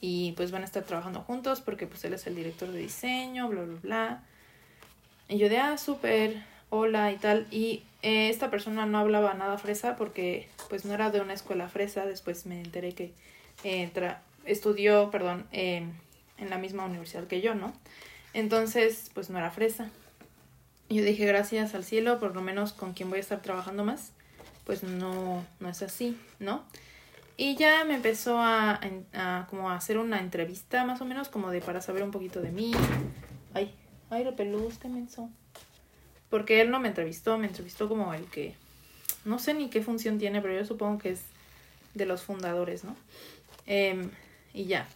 y 0.02 0.32
pues 0.32 0.50
van 0.50 0.60
a 0.62 0.66
estar 0.66 0.82
trabajando 0.82 1.22
juntos 1.22 1.62
porque 1.62 1.86
pues 1.86 2.04
él 2.04 2.12
es 2.12 2.26
el 2.26 2.36
director 2.36 2.70
de 2.70 2.78
diseño, 2.78 3.48
bla, 3.48 3.62
bla, 3.62 3.78
bla. 3.82 4.22
Y 5.30 5.38
yo 5.38 5.48
de, 5.48 5.56
ah, 5.56 5.78
súper, 5.78 6.42
hola 6.68 7.10
y 7.10 7.16
tal. 7.16 7.46
Y 7.50 7.84
eh, 8.02 8.28
esta 8.28 8.50
persona 8.50 8.84
no 8.84 8.98
hablaba 8.98 9.32
nada 9.32 9.56
fresa 9.56 9.96
porque 9.96 10.48
pues 10.68 10.84
no 10.84 10.92
era 10.92 11.10
de 11.10 11.22
una 11.22 11.32
escuela 11.32 11.70
fresa. 11.70 12.04
Después 12.04 12.44
me 12.44 12.60
enteré 12.60 12.92
que 12.92 13.14
eh, 13.64 13.90
estudió, 14.44 15.10
perdón, 15.10 15.46
eh, 15.52 15.86
en 16.36 16.50
la 16.50 16.58
misma 16.58 16.84
universidad 16.84 17.26
que 17.26 17.40
yo, 17.40 17.54
¿no? 17.54 17.72
Entonces, 18.34 19.10
pues 19.14 19.30
no 19.30 19.38
era 19.38 19.50
fresa. 19.50 19.88
Yo 20.90 21.02
dije, 21.02 21.24
gracias 21.24 21.74
al 21.74 21.84
cielo, 21.84 22.20
por 22.20 22.34
lo 22.34 22.42
menos 22.42 22.74
con 22.74 22.92
quien 22.92 23.08
voy 23.08 23.18
a 23.18 23.22
estar 23.22 23.40
trabajando 23.40 23.84
más, 23.84 24.12
pues 24.64 24.82
no, 24.82 25.44
no 25.60 25.68
es 25.68 25.82
así, 25.82 26.18
¿no? 26.38 26.64
Y 27.36 27.56
ya 27.56 27.84
me 27.84 27.94
empezó 27.94 28.38
a, 28.38 28.80
a, 29.14 29.46
como 29.48 29.70
a 29.70 29.76
hacer 29.76 29.98
una 29.98 30.20
entrevista 30.20 30.84
más 30.84 31.00
o 31.00 31.04
menos 31.04 31.28
como 31.28 31.50
de 31.50 31.60
para 31.60 31.80
saber 31.80 32.02
un 32.02 32.10
poquito 32.10 32.40
de 32.40 32.50
mí. 32.50 32.72
Ay, 33.54 33.74
ay, 34.10 34.24
repelús, 34.24 34.78
qué 34.78 34.88
menso. 34.88 35.30
Porque 36.28 36.60
él 36.60 36.70
no 36.70 36.78
me 36.78 36.88
entrevistó, 36.88 37.38
me 37.38 37.46
entrevistó 37.46 37.88
como 37.88 38.14
el 38.14 38.26
que 38.26 38.54
no 39.24 39.38
sé 39.38 39.54
ni 39.54 39.70
qué 39.70 39.82
función 39.82 40.18
tiene, 40.18 40.40
pero 40.40 40.54
yo 40.54 40.64
supongo 40.64 40.98
que 40.98 41.10
es 41.10 41.22
de 41.94 42.06
los 42.06 42.22
fundadores, 42.22 42.84
¿no? 42.84 42.96
Eh, 43.66 44.08
y 44.52 44.66
ya. 44.66 44.86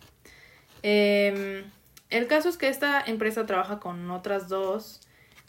Eh, 0.82 1.64
el 2.10 2.26
caso 2.26 2.48
es 2.48 2.56
que 2.56 2.68
esta 2.68 3.02
empresa 3.04 3.46
trabaja 3.46 3.80
con 3.80 4.10
otras 4.10 4.48
dos 4.48 5.00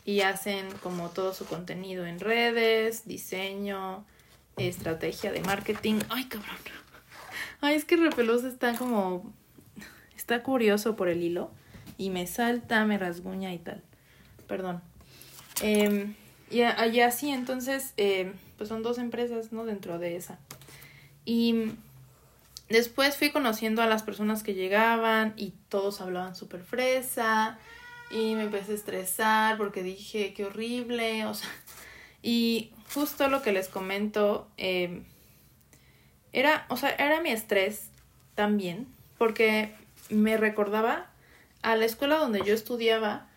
y 0.08 0.22
hacen 0.22 0.70
como 0.82 1.10
todo 1.10 1.34
su 1.34 1.46
contenido 1.46 2.06
en 2.06 2.22
redes, 2.22 3.06
diseño, 3.06 4.06
estrategia 4.56 5.34
de 5.34 5.42
marketing. 5.42 6.00
Ay, 6.08 6.24
cabrón. 6.30 6.56
Ay, 7.60 7.76
es 7.76 7.84
que 7.84 7.98
Repelos 7.98 8.46
está 8.46 8.74
como... 8.78 9.34
Está 10.16 10.44
curioso 10.44 10.96
por 10.96 11.10
el 11.10 11.22
hilo 11.22 11.52
y 11.98 12.10
me 12.10 12.26
salta, 12.26 12.86
me 12.86 12.98
rasguña 12.98 13.54
y 13.54 13.58
tal. 13.58 13.84
Perdón. 14.48 14.82
Eh, 15.62 16.14
y, 16.50 16.60
y, 16.60 17.02
así, 17.02 17.30
entonces, 17.30 17.94
eh, 17.98 18.32
pues 18.56 18.70
son 18.70 18.84
dos 18.84 19.00
empresas, 19.00 19.52
¿no? 19.52 19.66
Dentro 19.66 20.00
de 20.00 20.16
esa. 20.16 20.40
Y 21.26 21.74
Después 22.70 23.16
fui 23.16 23.32
conociendo 23.32 23.82
a 23.82 23.88
las 23.88 24.04
personas 24.04 24.44
que 24.44 24.54
llegaban 24.54 25.34
y 25.38 25.54
todos 25.70 26.02
hablaban 26.02 26.36
súper 26.36 26.64
fresa 26.64 27.58
y 28.10 28.36
me 28.36 28.44
empecé 28.44 28.72
a 28.72 28.76
estresar 28.76 29.58
porque 29.58 29.84
dije 29.84 30.34
qué 30.34 30.46
horrible, 30.46 31.26
o 31.26 31.34
sea, 31.34 31.50
y 32.22 32.72
justo 32.94 33.28
lo 33.30 33.42
que 33.42 33.52
les 33.52 33.68
comento, 33.68 34.48
eh, 34.58 35.04
era, 36.34 36.66
o 36.70 36.78
sea, 36.78 36.90
era 36.92 37.22
mi 37.22 37.30
estrés 37.30 37.90
también 38.36 38.88
porque 39.18 39.74
me 40.10 40.38
recordaba 40.38 41.08
a 41.62 41.76
la 41.76 41.86
escuela 41.86 42.18
donde 42.18 42.44
yo 42.44 42.54
estudiaba, 42.54 43.28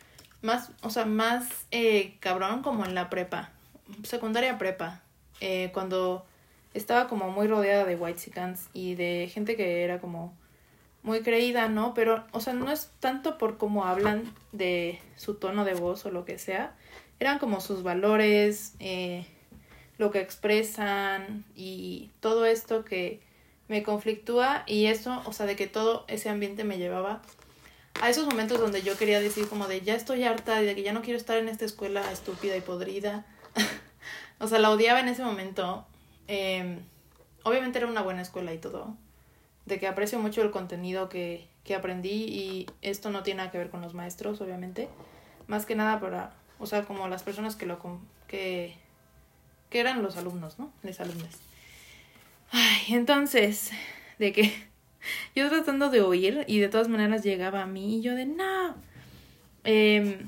más, 0.43 0.71
o 0.83 0.91
sea, 0.91 1.05
más 1.05 1.49
eh, 1.71 2.17
cabrón 2.21 2.63
como 2.63 2.85
en 2.85 2.95
la 2.95 3.11
prepa, 3.11 3.51
secundaria 4.03 4.59
prepa, 4.59 5.03
eh, 5.41 5.71
cuando 5.73 6.27
estaba 6.75 7.09
como 7.09 7.31
muy 7.31 7.47
rodeada 7.47 7.85
de 7.85 7.97
white 7.97 8.31
y 8.73 8.95
de 8.95 9.31
gente 9.33 9.57
que 9.57 9.83
era 9.83 10.01
como 10.01 10.35
muy 11.03 11.23
creída, 11.23 11.69
¿no? 11.69 11.95
Pero, 11.95 12.25
o 12.33 12.41
sea, 12.41 12.53
no 12.53 12.71
es 12.71 12.91
tanto 13.01 13.39
por 13.39 13.59
cómo 13.59 13.85
hablan 13.85 14.33
de 14.53 15.01
su 15.17 15.35
tono 15.35 15.65
de 15.65 15.75
voz 15.75 16.05
o 16.07 16.11
lo 16.11 16.25
que 16.25 16.39
sea, 16.39 16.75
eran 17.19 17.39
como 17.39 17.61
sus 17.61 17.83
valores, 17.83 18.75
eh, 18.81 19.27
lo 19.99 20.11
que 20.11 20.21
expresan 20.21 21.45
y 21.55 22.11
todo 22.21 22.47
esto 22.47 22.85
que 22.85 23.21
me 23.69 23.83
conflictúa 23.83 24.65
y 24.67 24.87
eso, 24.87 25.23
o 25.27 25.33
sea, 25.33 25.47
de 25.47 25.57
que 25.57 25.67
todo 25.67 26.05
ese 26.09 26.29
ambiente 26.29 26.65
me 26.65 26.79
llevaba 26.79 27.23
a 28.01 28.09
esos 28.09 28.27
momentos 28.27 28.59
donde 28.59 28.83
yo 28.83 28.97
quería 28.97 29.21
decir 29.21 29.49
como 29.49 29.69
de 29.69 29.83
ya 29.83 29.95
estoy 29.95 30.25
harta 30.25 30.63
y 30.63 30.67
de 30.67 30.75
que 30.75 30.83
ya 30.83 30.93
no 30.93 31.03
quiero 31.03 31.19
estar 31.19 31.37
en 31.39 31.49
esta 31.49 31.65
escuela 31.65 32.11
estúpida 32.11 32.57
y 32.57 32.61
podrida. 32.61 33.27
o 34.39 34.49
sea, 34.49 34.59
la 34.59 34.71
odiaba 34.71 35.01
en 35.01 35.09
ese 35.09 35.23
momento 35.23 35.87
eh, 36.29 36.79
obviamente 37.43 37.79
era 37.79 37.89
una 37.89 38.03
buena 38.03 38.23
escuela 38.23 38.55
y 38.55 38.59
todo. 38.59 38.97
De 39.71 39.79
que 39.79 39.87
aprecio 39.87 40.19
mucho 40.19 40.43
el 40.43 40.51
contenido 40.51 41.09
que, 41.09 41.47
que 41.63 41.77
aprendí 41.77 42.25
y 42.25 42.67
esto 42.83 43.11
no 43.11 43.23
tiene 43.23 43.39
nada 43.39 43.53
que 43.53 43.59
ver 43.59 43.71
con 43.71 43.81
los 43.81 43.95
maestros, 43.95 44.41
obviamente. 44.41 44.89
Más 45.47 45.65
que 45.65 45.77
nada 45.77 46.01
para, 46.01 46.33
o 46.59 46.67
sea, 46.67 46.83
como 46.83 47.07
las 47.07 47.23
personas 47.23 47.55
que 47.55 47.67
lo 47.67 47.79
que, 48.27 48.75
que 49.71 49.79
eran 49.79 50.03
los 50.03 50.17
alumnos, 50.17 50.59
¿no? 50.59 50.73
Los 50.83 50.99
alumnos. 50.99 51.37
Ay, 52.51 52.95
entonces, 52.95 53.71
de 54.19 54.33
que 54.33 54.53
yo 55.37 55.49
tratando 55.49 55.89
de 55.89 56.01
oír 56.01 56.45
y 56.49 56.59
de 56.59 56.69
todas 56.69 56.89
maneras 56.89 57.23
llegaba 57.23 57.63
a 57.63 57.67
mí 57.67 57.99
y 57.99 58.03
yo 58.03 58.17
de 58.17 58.27
no. 58.27 58.75
Eh, 59.63 60.27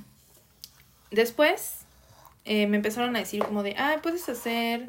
después 1.11 1.80
eh, 2.44 2.68
me 2.68 2.76
empezaron 2.76 3.16
a 3.16 3.18
decir 3.18 3.42
como 3.42 3.64
de, 3.64 3.75
ah, 3.76 3.96
puedes 4.04 4.28
hacer 4.28 4.87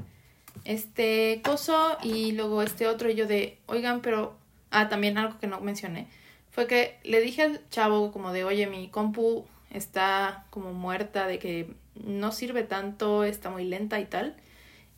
este 0.64 1.42
coso 1.44 1.98
y 2.04 2.34
luego 2.34 2.62
este 2.62 2.88
otro 2.88 3.10
y 3.10 3.16
yo 3.16 3.26
de, 3.26 3.58
oigan, 3.66 4.02
pero, 4.02 4.38
ah, 4.74 4.90
también 4.90 5.18
algo 5.18 5.40
que 5.40 5.48
no 5.48 5.62
mencioné, 5.62 6.08
fue 6.52 6.68
que 6.68 6.98
le 7.04 7.22
dije 7.22 7.44
al 7.44 7.70
chavo 7.70 8.12
como 8.12 8.32
de, 8.34 8.44
oye, 8.44 8.68
mi 8.68 8.90
compu 8.90 9.46
está 9.72 10.46
como 10.50 10.74
muerta, 10.74 11.28
de 11.28 11.40
que 11.40 11.74
no 11.96 12.32
sirve 12.32 12.64
tanto, 12.64 13.24
está 13.24 13.50
muy 13.50 13.66
lenta 13.66 14.00
y 14.00 14.06
tal. 14.06 14.36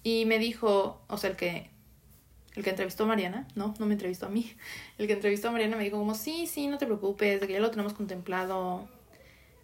Y 0.03 0.25
me 0.25 0.39
dijo, 0.39 1.01
o 1.07 1.17
sea, 1.17 1.29
el 1.31 1.35
que, 1.35 1.69
el 2.55 2.63
que 2.63 2.69
entrevistó 2.71 3.03
a 3.03 3.07
Mariana, 3.07 3.47
no, 3.55 3.73
no 3.79 3.85
me 3.85 3.93
entrevistó 3.93 4.27
a 4.27 4.29
mí, 4.29 4.51
el 4.97 5.07
que 5.07 5.13
entrevistó 5.13 5.49
a 5.49 5.51
Mariana 5.51 5.77
me 5.77 5.83
dijo 5.83 5.97
como, 5.97 6.15
sí, 6.15 6.47
sí, 6.47 6.67
no 6.67 6.77
te 6.77 6.85
preocupes, 6.85 7.41
de 7.41 7.47
que 7.47 7.53
ya 7.53 7.59
lo 7.59 7.71
tenemos 7.71 7.93
contemplado. 7.93 8.87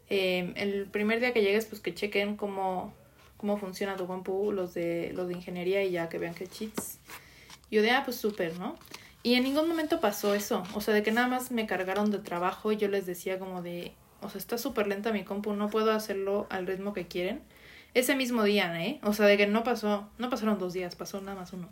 Eh, 0.10 0.54
el 0.58 0.88
primer 0.88 1.20
día 1.20 1.34
que 1.34 1.42
llegues, 1.42 1.66
pues 1.66 1.82
que 1.82 1.94
chequen 1.94 2.36
cómo 2.36 2.94
cómo 3.42 3.58
funciona 3.58 3.98
tu 3.98 4.06
compu, 4.06 4.52
los 4.52 4.76
de, 4.76 5.14
los 5.16 5.28
de 5.28 5.34
ingeniería 5.34 5.84
y 5.84 5.92
ya 5.92 6.10
que 6.10 6.20
vean 6.20 6.36
que 6.36 6.46
cheats. 6.46 7.00
Yo 7.72 7.82
de, 7.82 7.90
ah, 7.90 8.04
pues 8.06 8.18
súper, 8.18 8.58
¿no? 8.60 8.78
Y 9.24 9.36
en 9.36 9.44
ningún 9.44 9.68
momento 9.68 10.00
pasó 10.00 10.34
eso, 10.34 10.64
o 10.74 10.82
sea, 10.82 10.94
de 10.94 11.04
que 11.04 11.12
nada 11.12 11.28
más 11.28 11.52
me 11.52 11.68
cargaron 11.68 12.10
de 12.10 12.18
trabajo 12.20 12.72
y 12.72 12.78
yo 12.78 12.88
les 12.88 13.06
decía 13.06 13.38
como 13.38 13.62
de, 13.62 13.94
o 14.20 14.30
sea, 14.30 14.40
está 14.40 14.58
súper 14.58 14.88
lenta 14.88 15.12
mi 15.12 15.24
compu, 15.24 15.54
no 15.54 15.70
puedo 15.70 15.92
hacerlo 15.92 16.48
al 16.50 16.66
ritmo 16.66 16.94
que 16.94 17.08
quieren. 17.08 17.42
Ese 17.94 18.16
mismo 18.16 18.44
día, 18.44 18.84
¿eh? 18.84 19.00
O 19.04 19.14
sea, 19.14 19.28
de 19.28 19.38
que 19.38 19.46
no 19.48 19.64
pasó, 19.64 20.10
no 20.18 20.30
pasaron 20.30 20.58
dos 20.58 20.74
días, 20.74 20.96
pasó 20.96 21.22
nada 21.22 21.40
más 21.40 21.54
uno. 21.54 21.70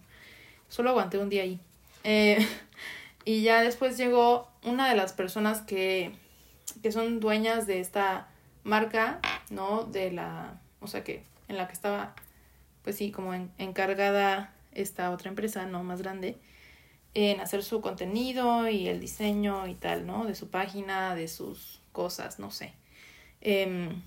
Solo 0.68 0.92
aguanté 0.92 1.18
un 1.18 1.30
día 1.30 1.44
ahí. 1.44 1.60
Eh, 2.04 2.46
y 3.26 3.42
ya 3.42 3.62
después 3.62 3.98
llegó 3.98 4.52
una 4.64 4.88
de 4.88 4.96
las 4.96 5.14
personas 5.14 5.62
que, 5.62 6.12
que 6.84 6.92
son 6.92 7.20
dueñas 7.20 7.66
de 7.66 7.80
esta 7.80 8.28
marca, 8.64 9.22
¿no? 9.50 9.86
De 9.86 10.12
la, 10.12 10.62
o 10.82 10.88
sea, 10.88 11.04
que 11.04 11.24
en 11.48 11.58
la 11.58 11.68
que 11.68 11.74
estaba, 11.74 12.14
pues 12.84 12.96
sí, 12.98 13.12
como 13.12 13.34
encargada 13.58 14.54
esta 14.74 15.10
otra 15.10 15.30
empresa, 15.30 15.66
¿no? 15.66 15.84
Más 15.84 16.04
grande 16.04 16.38
en 17.26 17.40
hacer 17.40 17.64
su 17.64 17.82
contenido 17.82 18.68
y 18.70 18.88
el 18.88 19.00
diseño 19.00 19.68
y 19.68 19.76
tal, 19.76 20.06
¿no? 20.06 20.26
De 20.26 20.36
su 20.36 20.50
página, 20.50 21.16
de 21.16 21.28
sus 21.28 21.82
cosas, 21.92 22.40
no 22.40 22.52
sé. 22.52 22.74
Em, 23.42 24.02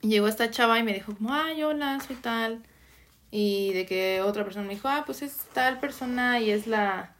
llegó 0.00 0.28
esta 0.28 0.50
chava 0.50 0.78
y 0.78 0.82
me 0.82 0.94
dijo 0.94 1.14
como, 1.14 1.32
ay, 1.34 1.62
hola, 1.62 2.00
soy 2.00 2.16
tal. 2.16 2.62
Y 3.30 3.72
de 3.72 3.86
que 3.86 4.20
otra 4.22 4.44
persona 4.44 4.66
me 4.66 4.74
dijo, 4.74 4.88
ah, 4.88 5.02
pues 5.06 5.22
es 5.22 5.36
tal 5.52 5.80
persona 5.80 6.40
y 6.40 6.50
es 6.50 6.66
la... 6.66 7.14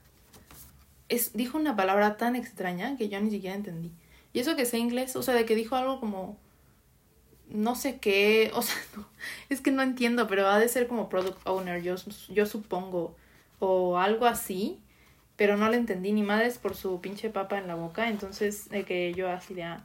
Es, 1.09 1.33
dijo 1.35 1.59
una 1.59 1.77
palabra 1.77 2.17
tan 2.17 2.35
extraña 2.35 2.97
que 2.97 3.09
yo 3.09 3.21
ni 3.21 3.31
siquiera 3.31 3.57
entendí. 3.57 3.93
Y 4.33 4.41
eso 4.41 4.57
que 4.57 4.65
sé 4.65 4.79
inglés, 4.79 5.17
o 5.17 5.23
sea, 5.23 5.35
de 5.35 5.45
que 5.45 5.55
dijo 5.55 5.77
algo 5.77 6.01
como... 6.01 6.39
No 7.51 7.75
sé 7.75 7.99
qué, 7.99 8.51
o 8.55 8.63
sea, 8.63 8.77
es 9.49 9.61
que 9.61 9.71
no 9.71 9.83
entiendo, 9.83 10.27
pero 10.29 10.49
ha 10.49 10.59
de 10.59 10.69
ser 10.69 10.89
como 10.89 11.09
product 11.09 11.47
owner, 11.47 11.83
yo, 11.83 11.97
yo 12.31 12.47
supongo, 12.47 13.15
o 13.59 13.99
algo 13.99 14.25
así 14.27 14.81
pero 15.37 15.57
no 15.57 15.69
le 15.69 15.77
entendí 15.77 16.13
ni 16.13 16.23
madres 16.23 16.59
por 16.59 16.75
su 16.75 17.01
pinche 17.01 17.31
papa 17.31 17.59
en 17.59 17.67
la 17.67 17.75
boca, 17.75 18.09
entonces 18.09 18.69
de 18.69 18.85
que 18.85 19.13
yo 19.15 19.29
así 19.29 19.55
de... 19.55 19.65
Ah. 19.65 19.85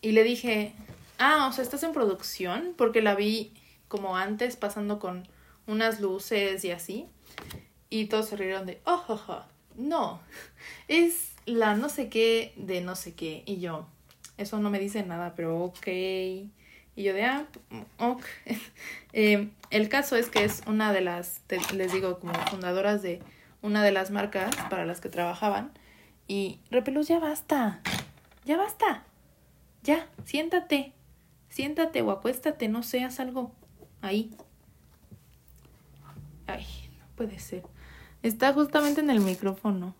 Y 0.00 0.12
le 0.12 0.22
dije, 0.22 0.74
ah, 1.18 1.48
o 1.48 1.52
sea, 1.52 1.64
estás 1.64 1.82
en 1.82 1.92
producción, 1.92 2.74
porque 2.76 3.02
la 3.02 3.14
vi 3.14 3.52
como 3.88 4.16
antes 4.16 4.56
pasando 4.56 4.98
con 4.98 5.26
unas 5.66 6.00
luces 6.00 6.64
y 6.64 6.70
así, 6.70 7.06
y 7.90 8.06
todos 8.06 8.28
se 8.28 8.36
rieron 8.36 8.66
de, 8.66 8.80
oh, 8.84 9.04
oh, 9.08 9.44
no, 9.76 10.20
es 10.88 11.32
la 11.46 11.74
no 11.74 11.88
sé 11.88 12.08
qué 12.08 12.52
de 12.56 12.80
no 12.80 12.96
sé 12.96 13.14
qué, 13.14 13.42
y 13.46 13.58
yo, 13.58 13.86
eso 14.38 14.60
no 14.60 14.70
me 14.70 14.78
dice 14.78 15.02
nada, 15.02 15.34
pero 15.34 15.60
ok. 15.64 15.86
Y 15.88 17.02
yo 17.04 17.12
de, 17.12 17.24
ah, 17.24 17.46
ok. 17.98 18.22
eh, 19.12 19.50
el 19.70 19.88
caso 19.88 20.16
es 20.16 20.30
que 20.30 20.44
es 20.44 20.62
una 20.66 20.92
de 20.92 21.00
las, 21.00 21.42
les 21.74 21.92
digo, 21.92 22.18
como 22.18 22.34
fundadoras 22.46 23.02
de 23.02 23.20
una 23.62 23.82
de 23.82 23.92
las 23.92 24.10
marcas 24.10 24.54
para 24.70 24.84
las 24.84 25.00
que 25.00 25.08
trabajaban. 25.08 25.72
Y, 26.26 26.60
Repelús, 26.70 27.08
ya 27.08 27.18
basta, 27.18 27.80
ya 28.44 28.56
basta, 28.56 29.04
ya, 29.82 30.08
siéntate, 30.24 30.92
siéntate 31.48 32.02
o 32.02 32.10
acuéstate, 32.10 32.68
no 32.68 32.82
seas 32.82 33.20
algo 33.20 33.52
ahí. 34.02 34.30
Ay, 36.46 36.66
no 36.98 37.06
puede 37.16 37.38
ser. 37.38 37.62
Está 38.22 38.52
justamente 38.52 39.00
en 39.00 39.10
el 39.10 39.20
micrófono. 39.20 39.94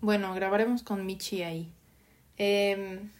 Bueno, 0.00 0.34
grabaremos 0.34 0.82
con 0.82 1.06
Michi 1.06 1.42
ahí. 1.42 1.72
Em, 2.36 3.10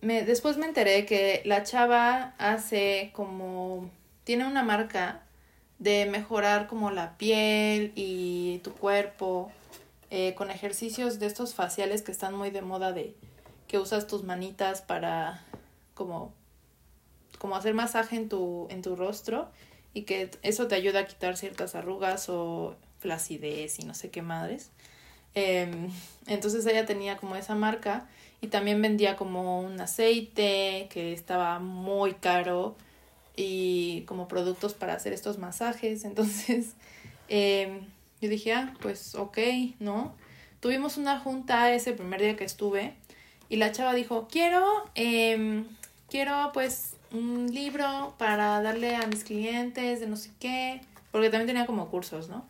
me, 0.00 0.22
después 0.22 0.56
me 0.56 0.66
enteré 0.66 1.04
que 1.04 1.42
la 1.44 1.62
chava 1.64 2.34
hace 2.38 3.10
como... 3.12 3.90
Tiene 4.24 4.46
una 4.46 4.62
marca 4.62 5.22
de 5.80 6.06
mejorar 6.06 6.68
como 6.68 6.90
la 6.92 7.16
piel 7.16 7.92
y 7.96 8.60
tu 8.62 8.72
cuerpo 8.72 9.50
eh, 10.10 10.34
con 10.34 10.50
ejercicios 10.50 11.18
de 11.18 11.26
estos 11.26 11.54
faciales 11.54 12.02
que 12.02 12.12
están 12.12 12.34
muy 12.34 12.50
de 12.50 12.62
moda 12.62 12.92
de 12.92 13.16
que 13.66 13.78
usas 13.78 14.06
tus 14.06 14.22
manitas 14.22 14.82
para 14.82 15.42
como 15.94 16.32
como 17.38 17.56
hacer 17.56 17.72
masaje 17.72 18.16
en 18.16 18.28
tu 18.28 18.68
en 18.70 18.82
tu 18.82 18.94
rostro 18.94 19.48
y 19.94 20.02
que 20.02 20.30
eso 20.42 20.68
te 20.68 20.74
ayuda 20.74 21.00
a 21.00 21.06
quitar 21.06 21.38
ciertas 21.38 21.74
arrugas 21.74 22.28
o 22.28 22.76
flacidez 22.98 23.78
y 23.78 23.84
no 23.84 23.94
sé 23.94 24.10
qué 24.10 24.20
madres. 24.20 24.70
Em, 25.34 25.90
entonces 26.26 26.66
ella 26.66 26.84
tenía 26.84 27.16
como 27.16 27.36
esa 27.36 27.54
marca 27.54 28.06
y 28.42 28.48
también 28.48 28.82
vendía 28.82 29.16
como 29.16 29.60
un 29.60 29.80
aceite 29.80 30.88
que 30.90 31.12
estaba 31.12 31.58
muy 31.58 32.14
caro 32.14 32.76
y 33.40 34.02
como 34.02 34.28
productos 34.28 34.74
para 34.74 34.94
hacer 34.94 35.12
estos 35.12 35.38
masajes. 35.38 36.04
Entonces, 36.04 36.74
em, 37.28 37.80
yo 38.20 38.28
dije, 38.28 38.52
ah, 38.52 38.74
pues 38.80 39.14
ok, 39.14 39.38
¿no? 39.78 40.14
Tuvimos 40.60 40.98
una 40.98 41.18
junta 41.18 41.72
ese 41.72 41.92
primer 41.92 42.20
día 42.20 42.36
que 42.36 42.44
estuve 42.44 42.94
y 43.48 43.56
la 43.56 43.72
chava 43.72 43.94
dijo, 43.94 44.28
quiero, 44.30 44.64
eh, 44.94 45.64
quiero 46.10 46.50
pues 46.52 46.96
un 47.12 47.52
libro 47.52 48.14
para 48.18 48.60
darle 48.60 48.94
a 48.94 49.06
mis 49.06 49.24
clientes 49.24 50.00
de 50.00 50.06
no 50.06 50.16
sé 50.16 50.30
qué, 50.38 50.82
porque 51.10 51.30
también 51.30 51.46
tenía 51.46 51.66
como 51.66 51.88
cursos, 51.88 52.28
¿no? 52.28 52.44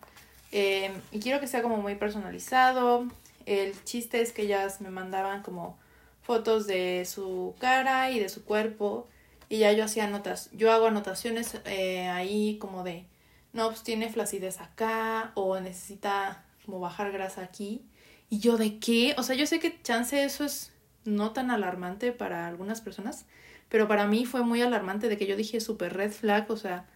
Eh, 0.51 0.91
y 1.13 1.21
quiero 1.21 1.39
que 1.39 1.47
sea 1.47 1.63
como 1.63 1.77
muy 1.77 1.95
personalizado. 1.95 3.07
El 3.47 3.83
chiste 3.85 4.21
es 4.21 4.33
que 4.33 4.43
ellas 4.43 4.81
me 4.81 4.91
mandaban 4.91 5.43
como 5.43 5.79
fotos 6.23 6.67
de 6.67 7.05
su 7.07 7.55
cara 7.61 8.11
y 8.11 8.19
de 8.19 8.29
su 8.29 8.45
cuerpo 8.45 9.07
y 9.51 9.59
ya 9.59 9.73
yo 9.73 9.85
hacía 9.85 10.07
notas, 10.07 10.49
yo 10.53 10.71
hago 10.71 10.87
anotaciones 10.87 11.61
eh, 11.65 12.07
ahí 12.09 12.57
como 12.59 12.85
de, 12.85 13.05
no, 13.53 13.67
pues 13.67 13.83
tiene 13.83 14.09
flacidez 14.09 14.61
acá 14.61 15.33
o 15.35 15.59
necesita 15.59 16.45
como 16.65 16.79
bajar 16.79 17.11
grasa 17.11 17.43
aquí. 17.43 17.85
Y 18.31 18.39
yo 18.39 18.57
de 18.57 18.79
qué, 18.79 19.17
o 19.19 19.25
sea, 19.25 19.35
yo 19.35 19.47
sé 19.47 19.59
que 19.59 19.83
chance 19.83 20.23
eso 20.23 20.45
es 20.45 20.73
no 21.05 21.33
tan 21.33 21.51
alarmante 21.51 22.13
para 22.13 22.47
algunas 22.47 22.81
personas, 22.81 23.27
pero 23.69 23.89
para 23.89 24.07
mí 24.07 24.25
fue 24.25 24.45
muy 24.45 24.63
alarmante 24.63 25.09
de 25.09 25.19
que 25.19 25.27
yo 25.27 25.35
dije 25.35 25.61
super 25.61 25.95
red 25.95 26.13
flag, 26.13 26.49
o 26.49 26.57
sea, 26.57 26.87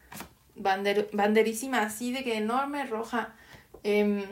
bander 0.54 1.10
banderísima 1.12 1.82
así 1.82 2.12
de 2.12 2.22
que 2.22 2.36
enorme, 2.36 2.86
roja. 2.86 3.34
Eh, 3.82 4.28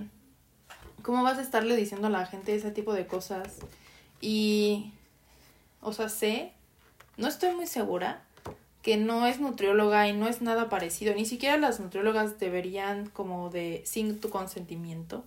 ¿Cómo 1.03 1.25
vas 1.25 1.39
a 1.39 1.43
estarle 1.43 1.75
diciendo 1.75 2.07
a 2.07 2.11
la 2.11 2.25
gente 2.25 2.55
ese 2.55 2.71
tipo 2.71 2.95
de 2.95 3.09
cosas? 3.09 3.59
Y, 4.21 4.93
o 5.81 5.93
sea, 5.93 6.09
sé 6.09 6.53
no 7.17 7.29
estoy 7.29 7.55
muy 7.55 7.67
segura 7.67 8.23
que 8.83 8.97
no 8.97 9.27
es 9.27 9.39
nutrióloga 9.39 10.09
y 10.09 10.13
no 10.13 10.29
es 10.29 10.43
nada 10.43 10.69
parecido. 10.69 11.15
Ni 11.15 11.25
siquiera 11.25 11.57
las 11.57 11.79
nutriólogas 11.79 12.39
deberían 12.39 13.09
como 13.09 13.49
de, 13.49 13.83
sin 13.87 14.21
tu 14.21 14.29
consentimiento, 14.29 15.25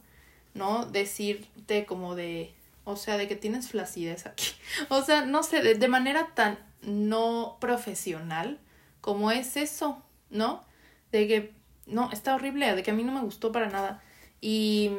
¿no? 0.53 0.85
Decirte 0.85 1.85
como 1.85 2.15
de, 2.15 2.53
o 2.83 2.97
sea, 2.97 3.17
de 3.17 3.27
que 3.27 3.35
tienes 3.35 3.69
flacidez 3.69 4.25
aquí. 4.25 4.47
O 4.89 5.01
sea, 5.01 5.25
no 5.25 5.41
sé, 5.43 5.61
de, 5.61 5.75
de 5.75 5.87
manera 5.87 6.31
tan 6.35 6.59
no 6.81 7.57
profesional 7.59 8.59
como 8.99 9.31
es 9.31 9.55
eso, 9.55 10.03
¿no? 10.29 10.63
De 11.11 11.27
que, 11.27 11.53
no, 11.87 12.11
está 12.11 12.35
horrible, 12.35 12.75
de 12.75 12.83
que 12.83 12.91
a 12.91 12.93
mí 12.93 13.03
no 13.03 13.13
me 13.13 13.21
gustó 13.21 13.51
para 13.51 13.69
nada. 13.69 14.03
Y, 14.41 14.91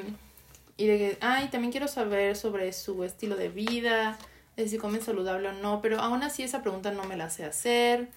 y 0.78 0.86
de 0.86 0.98
que, 0.98 1.18
ay, 1.20 1.48
también 1.48 1.72
quiero 1.72 1.88
saber 1.88 2.36
sobre 2.36 2.72
su 2.72 3.04
estilo 3.04 3.36
de 3.36 3.50
vida, 3.50 4.18
de 4.56 4.68
si 4.68 4.78
comen 4.78 5.02
saludable 5.02 5.48
o 5.48 5.52
no, 5.52 5.82
pero 5.82 6.00
aún 6.00 6.22
así 6.22 6.42
esa 6.42 6.62
pregunta 6.62 6.90
no 6.90 7.04
me 7.04 7.16
la 7.16 7.30
sé 7.30 7.44
hacer 7.44 8.08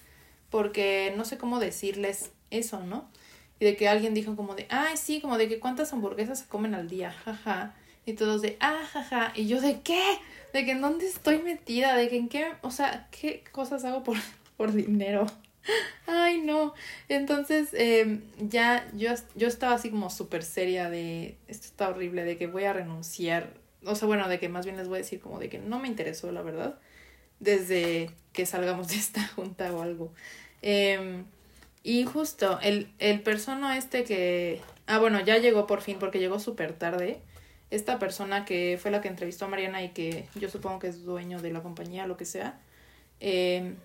porque 0.50 1.14
no 1.16 1.26
sé 1.26 1.38
cómo 1.38 1.60
decirles 1.60 2.32
eso, 2.50 2.80
¿no? 2.82 3.08
Y 3.60 3.66
de 3.66 3.76
que 3.76 3.88
alguien 3.90 4.14
dijo 4.14 4.36
como 4.36 4.56
de, 4.56 4.66
ay, 4.70 4.96
sí, 4.98 5.20
como 5.22 5.38
de 5.38 5.50
que 5.50 5.60
cuántas 5.60 5.92
hamburguesas 5.94 6.40
se 6.40 6.48
comen 6.48 6.74
al 6.74 6.88
día, 6.88 7.12
jaja. 7.12 7.76
Y 8.06 8.14
todos 8.14 8.42
de, 8.42 8.58
ah, 8.62 8.82
jaja. 8.92 9.34
Y 9.36 9.48
yo 9.48 9.62
de 9.62 9.82
qué? 9.82 10.02
De 10.54 10.66
que 10.66 10.72
en 10.72 10.82
dónde 10.82 11.06
estoy 11.06 11.40
metida, 11.40 11.96
de 11.96 12.08
que 12.08 12.18
en 12.18 12.30
qué, 12.30 12.54
o 12.62 12.72
sea, 12.72 13.08
qué 13.12 13.44
cosas 13.52 13.84
hago 13.84 14.04
por, 14.04 14.18
por 14.58 14.72
dinero. 14.72 15.28
Ay, 16.08 16.42
no. 16.42 16.74
Entonces, 17.10 17.70
eh, 17.74 18.22
ya 18.40 18.90
yo, 18.94 19.12
yo 19.36 19.48
estaba 19.48 19.76
así 19.76 19.90
como 19.90 20.10
súper 20.10 20.44
seria 20.44 20.90
de, 20.90 21.36
esto 21.48 21.68
está 21.68 21.90
horrible, 21.90 22.24
de 22.24 22.38
que 22.38 22.48
voy 22.48 22.64
a 22.64 22.74
renunciar 22.74 23.54
o 23.86 23.96
sea, 23.96 24.08
bueno, 24.08 24.28
de 24.28 24.40
que 24.40 24.50
más 24.50 24.66
bien 24.66 24.78
les 24.78 24.88
voy 24.88 24.98
a 24.98 25.02
decir 25.02 25.20
como 25.20 25.40
de 25.40 25.50
que 25.50 25.60
no 25.60 25.80
me 25.80 25.88
interesó, 25.88 26.32
la 26.32 26.42
verdad, 26.42 26.80
desde 27.40 28.12
que 28.34 28.46
salgamos 28.46 28.90
de 28.90 28.96
esta 28.96 29.26
junta 29.36 29.72
o 29.74 29.82
algo. 29.82 30.12
Eh, 30.62 31.24
y 31.84 32.06
justo, 32.06 32.60
el, 32.62 32.92
el 33.00 33.22
persona 33.22 33.78
este 33.78 34.04
que... 34.04 34.62
Ah, 34.88 35.00
bueno, 35.00 35.20
ya 35.22 35.38
llegó 35.38 35.68
por 35.68 35.82
fin 35.82 35.98
porque 36.00 36.20
llegó 36.20 36.40
súper 36.40 36.74
tarde. 36.74 37.22
Esta 37.72 38.00
persona 38.00 38.46
que 38.46 38.78
fue 38.82 38.92
la 38.92 39.02
que 39.02 39.08
entrevistó 39.08 39.46
a 39.46 39.48
Mariana 39.48 39.84
y 39.84 39.90
que 39.90 40.28
yo 40.36 40.50
supongo 40.50 40.80
que 40.80 40.88
es 40.88 41.04
dueño 41.04 41.42
de 41.42 41.52
la 41.54 41.62
compañía, 41.62 42.08
lo 42.08 42.18
que 42.18 42.26
sea, 42.26 42.60
eh, 43.20 43.76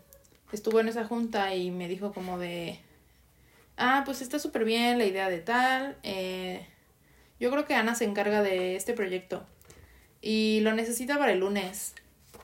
estuvo 0.53 0.81
en 0.81 0.89
esa 0.89 1.05
junta 1.05 1.55
y 1.55 1.71
me 1.71 1.89
dijo 1.89 2.13
como 2.13 2.39
de... 2.39 2.81
Ah, 3.77 4.03
pues 4.05 4.23
está 4.23 4.39
súper 4.39 4.65
bien 4.65 4.99
la 4.99 5.05
idea 5.05 5.29
de 5.29 5.41
tal. 5.41 5.97
Eh, 6.03 6.67
yo 7.41 7.51
creo 7.51 7.67
que 7.67 7.75
Ana 7.75 7.95
se 7.95 8.05
encarga 8.05 8.43
de 8.43 8.77
este 8.77 8.95
proyecto 8.95 9.45
y 10.27 10.61
lo 10.61 10.73
necesita 10.73 11.19
para 11.19 11.33
el 11.33 11.41
lunes. 11.41 11.95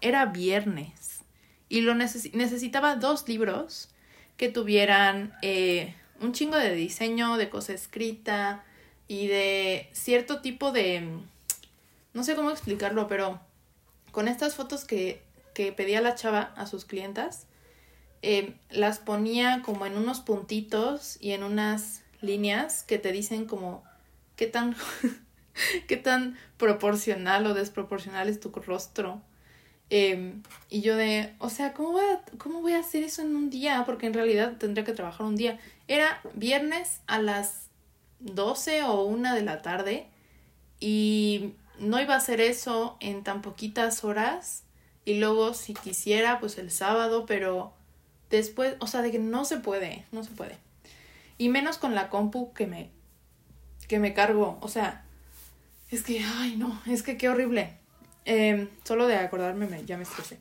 Era 0.02 0.26
viernes. 0.26 1.22
y 1.68 1.82
lo 1.82 1.94
necesitaba 1.94 2.96
dos 2.96 3.28
libros 3.28 3.90
que 4.36 4.48
tuvieran 4.48 5.32
eh, 5.40 5.94
un 6.20 6.32
chingo 6.32 6.56
de 6.56 6.74
diseño, 6.74 7.36
de 7.36 7.48
cosa 7.48 7.72
escrita 7.72 8.64
y 9.06 9.28
de 9.28 9.88
cierto 9.92 10.40
tipo 10.40 10.72
de... 10.72 11.08
No 12.12 12.24
sé 12.24 12.34
cómo 12.34 12.50
explicarlo, 12.50 13.06
pero 13.06 13.40
con 14.10 14.26
estas 14.26 14.56
fotos 14.56 14.84
que, 14.84 15.22
que 15.54 15.72
pedía 15.72 16.00
la 16.00 16.16
chava 16.16 16.52
a 16.56 16.66
sus 16.66 16.84
clientas, 16.84 17.46
eh, 18.22 18.54
las 18.68 18.98
ponía 18.98 19.62
como 19.64 19.86
en 19.86 19.96
unos 19.96 20.20
puntitos 20.20 21.18
y 21.20 21.32
en 21.32 21.44
unas 21.44 22.02
líneas 22.20 22.82
que 22.82 22.98
te 22.98 23.12
dicen 23.12 23.44
como 23.44 23.84
qué 24.34 24.48
tan, 24.48 24.74
qué 25.88 25.96
tan 25.96 26.36
proporcional 26.56 27.46
o 27.46 27.54
desproporcional 27.54 28.28
es 28.28 28.40
tu 28.40 28.50
rostro. 28.50 29.22
Em, 29.90 30.42
y 30.68 30.82
yo 30.82 30.96
de, 30.96 31.34
o 31.38 31.50
sea, 31.50 31.72
¿cómo 31.72 31.92
voy, 31.92 32.04
a, 32.04 32.22
¿cómo 32.38 32.60
voy 32.60 32.74
a 32.74 32.78
hacer 32.78 33.02
eso 33.02 33.22
en 33.22 33.34
un 33.34 33.50
día? 33.50 33.82
Porque 33.84 34.06
en 34.06 34.14
realidad 34.14 34.56
tendría 34.58 34.84
que 34.84 34.92
trabajar 34.92 35.26
un 35.26 35.36
día. 35.36 35.58
Era 35.88 36.20
viernes 36.34 37.00
a 37.06 37.20
las 37.20 37.70
12 38.20 38.84
o 38.84 39.02
1 39.02 39.34
de 39.34 39.42
la 39.42 39.62
tarde 39.62 40.06
y 40.78 41.54
no 41.78 42.00
iba 42.00 42.14
a 42.14 42.18
hacer 42.18 42.40
eso 42.40 42.96
en 43.00 43.24
tan 43.24 43.42
poquitas 43.42 44.04
horas 44.04 44.64
y 45.04 45.14
luego 45.14 45.54
si 45.54 45.74
quisiera 45.74 46.38
pues 46.38 46.58
el 46.58 46.70
sábado, 46.70 47.26
pero 47.26 47.72
después, 48.28 48.76
o 48.78 48.86
sea, 48.86 49.02
de 49.02 49.10
que 49.10 49.18
no 49.18 49.44
se 49.44 49.56
puede, 49.56 50.04
no 50.12 50.22
se 50.22 50.30
puede. 50.30 50.58
Y 51.38 51.48
menos 51.48 51.78
con 51.78 51.94
la 51.94 52.10
compu 52.10 52.52
que 52.52 52.66
me 52.66 52.90
que 53.88 53.98
me 53.98 54.14
cargo, 54.14 54.56
o 54.60 54.68
sea, 54.68 55.04
es 55.90 56.02
que 56.02 56.24
ay, 56.24 56.56
no, 56.56 56.80
es 56.86 57.02
que 57.02 57.16
qué 57.16 57.28
horrible. 57.28 57.76
Em, 58.24 58.68
solo 58.84 59.06
de 59.06 59.16
acordarme 59.16 59.66
me, 59.66 59.84
ya 59.84 59.96
me 59.96 60.04
estresé. 60.04 60.38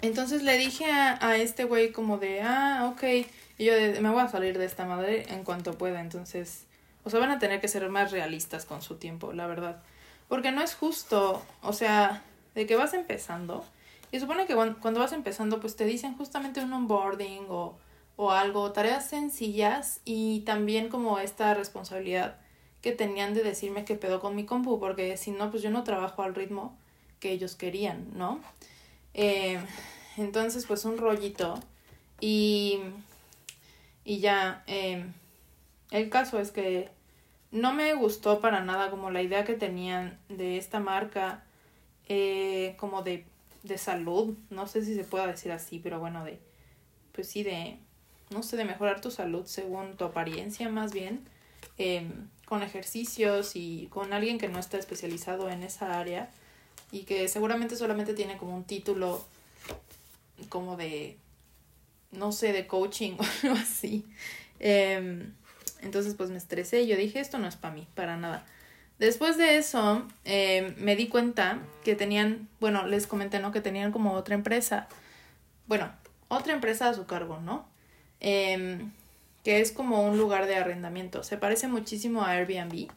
Entonces 0.00 0.42
le 0.42 0.56
dije 0.56 0.90
a, 0.90 1.18
a 1.24 1.36
este 1.36 1.64
güey 1.64 1.92
como 1.92 2.18
de, 2.18 2.42
"Ah, 2.42 2.90
ok." 2.92 3.26
Y 3.58 3.64
yo 3.66 3.72
me 4.00 4.10
voy 4.10 4.20
a 4.20 4.28
salir 4.28 4.58
de 4.58 4.64
esta 4.64 4.84
madre 4.84 5.26
en 5.32 5.44
cuanto 5.44 5.78
pueda, 5.78 6.00
entonces, 6.00 6.64
o 7.04 7.10
sea, 7.10 7.20
van 7.20 7.30
a 7.30 7.38
tener 7.38 7.60
que 7.60 7.68
ser 7.68 7.88
más 7.88 8.10
realistas 8.10 8.64
con 8.64 8.82
su 8.82 8.96
tiempo, 8.96 9.32
la 9.32 9.46
verdad. 9.46 9.82
Porque 10.28 10.50
no 10.50 10.62
es 10.62 10.74
justo, 10.74 11.42
o 11.62 11.72
sea, 11.72 12.22
de 12.54 12.66
que 12.66 12.74
vas 12.74 12.94
empezando. 12.94 13.64
Y 14.10 14.18
supone 14.20 14.46
que 14.46 14.54
cuando 14.54 15.00
vas 15.00 15.12
empezando, 15.12 15.60
pues 15.60 15.76
te 15.76 15.84
dicen 15.84 16.16
justamente 16.16 16.60
un 16.60 16.72
onboarding 16.72 17.46
o, 17.48 17.78
o 18.16 18.30
algo, 18.32 18.72
tareas 18.72 19.08
sencillas 19.08 20.00
y 20.04 20.40
también 20.40 20.88
como 20.88 21.18
esta 21.18 21.54
responsabilidad 21.54 22.36
que 22.82 22.92
tenían 22.92 23.32
de 23.32 23.42
decirme 23.42 23.84
qué 23.84 23.94
pedo 23.94 24.20
con 24.20 24.36
mi 24.36 24.44
compu, 24.44 24.78
porque 24.78 25.16
si 25.16 25.30
no, 25.30 25.50
pues 25.50 25.62
yo 25.62 25.70
no 25.70 25.84
trabajo 25.84 26.22
al 26.22 26.34
ritmo 26.34 26.76
que 27.20 27.30
ellos 27.30 27.54
querían, 27.54 28.08
¿no? 28.14 28.40
Eh, 29.14 29.60
entonces, 30.16 30.66
pues 30.66 30.84
un 30.84 30.98
rollito. 30.98 31.58
Y, 32.20 32.80
y 34.04 34.18
ya, 34.18 34.64
eh, 34.66 35.06
el 35.90 36.10
caso 36.10 36.40
es 36.40 36.50
que 36.50 36.90
no 37.52 37.72
me 37.72 37.94
gustó 37.94 38.40
para 38.40 38.64
nada 38.64 38.90
como 38.90 39.10
la 39.10 39.22
idea 39.22 39.44
que 39.44 39.54
tenían 39.54 40.18
de 40.28 40.56
esta 40.56 40.80
marca 40.80 41.44
eh, 42.08 42.74
como 42.78 43.02
de, 43.02 43.24
de 43.62 43.78
salud, 43.78 44.36
no 44.50 44.66
sé 44.66 44.84
si 44.84 44.94
se 44.94 45.04
pueda 45.04 45.26
decir 45.26 45.52
así, 45.52 45.78
pero 45.78 46.00
bueno, 46.00 46.24
de, 46.24 46.40
pues 47.12 47.28
sí, 47.28 47.42
de, 47.42 47.78
no 48.30 48.42
sé, 48.42 48.56
de 48.56 48.64
mejorar 48.64 49.00
tu 49.00 49.10
salud 49.10 49.46
según 49.46 49.96
tu 49.96 50.04
apariencia 50.04 50.68
más 50.68 50.92
bien, 50.92 51.24
eh, 51.78 52.10
con 52.52 52.62
ejercicios 52.62 53.52
y 53.56 53.86
con 53.88 54.12
alguien 54.12 54.36
que 54.36 54.46
no 54.46 54.58
está 54.58 54.76
especializado 54.76 55.48
en 55.48 55.62
esa 55.62 55.98
área 55.98 56.28
y 56.90 57.04
que 57.04 57.26
seguramente 57.28 57.76
solamente 57.76 58.12
tiene 58.12 58.36
como 58.36 58.54
un 58.54 58.64
título 58.64 59.24
como 60.50 60.76
de, 60.76 61.16
no 62.10 62.30
sé, 62.30 62.52
de 62.52 62.66
coaching 62.66 63.12
o 63.18 63.22
algo 63.42 63.56
así. 63.58 64.04
Eh, 64.60 65.26
entonces 65.80 66.14
pues 66.14 66.28
me 66.28 66.36
estresé 66.36 66.82
y 66.82 66.88
yo 66.88 66.96
dije, 66.98 67.20
esto 67.20 67.38
no 67.38 67.48
es 67.48 67.56
para 67.56 67.72
mí, 67.72 67.88
para 67.94 68.18
nada. 68.18 68.44
Después 68.98 69.38
de 69.38 69.56
eso, 69.56 70.06
eh, 70.26 70.74
me 70.76 70.94
di 70.94 71.08
cuenta 71.08 71.58
que 71.82 71.94
tenían, 71.94 72.50
bueno, 72.60 72.86
les 72.86 73.06
comenté, 73.06 73.40
¿no? 73.40 73.50
Que 73.50 73.62
tenían 73.62 73.92
como 73.92 74.12
otra 74.12 74.34
empresa, 74.34 74.88
bueno, 75.66 75.90
otra 76.28 76.52
empresa 76.52 76.90
a 76.90 76.92
su 76.92 77.06
cargo, 77.06 77.40
¿no? 77.40 77.66
Eh, 78.20 78.84
que 79.44 79.60
es 79.60 79.72
como 79.72 80.02
un 80.02 80.18
lugar 80.18 80.46
de 80.46 80.56
arrendamiento. 80.56 81.22
Se 81.22 81.36
parece 81.36 81.68
muchísimo 81.68 82.22
a 82.22 82.30
Airbnb. 82.32 82.88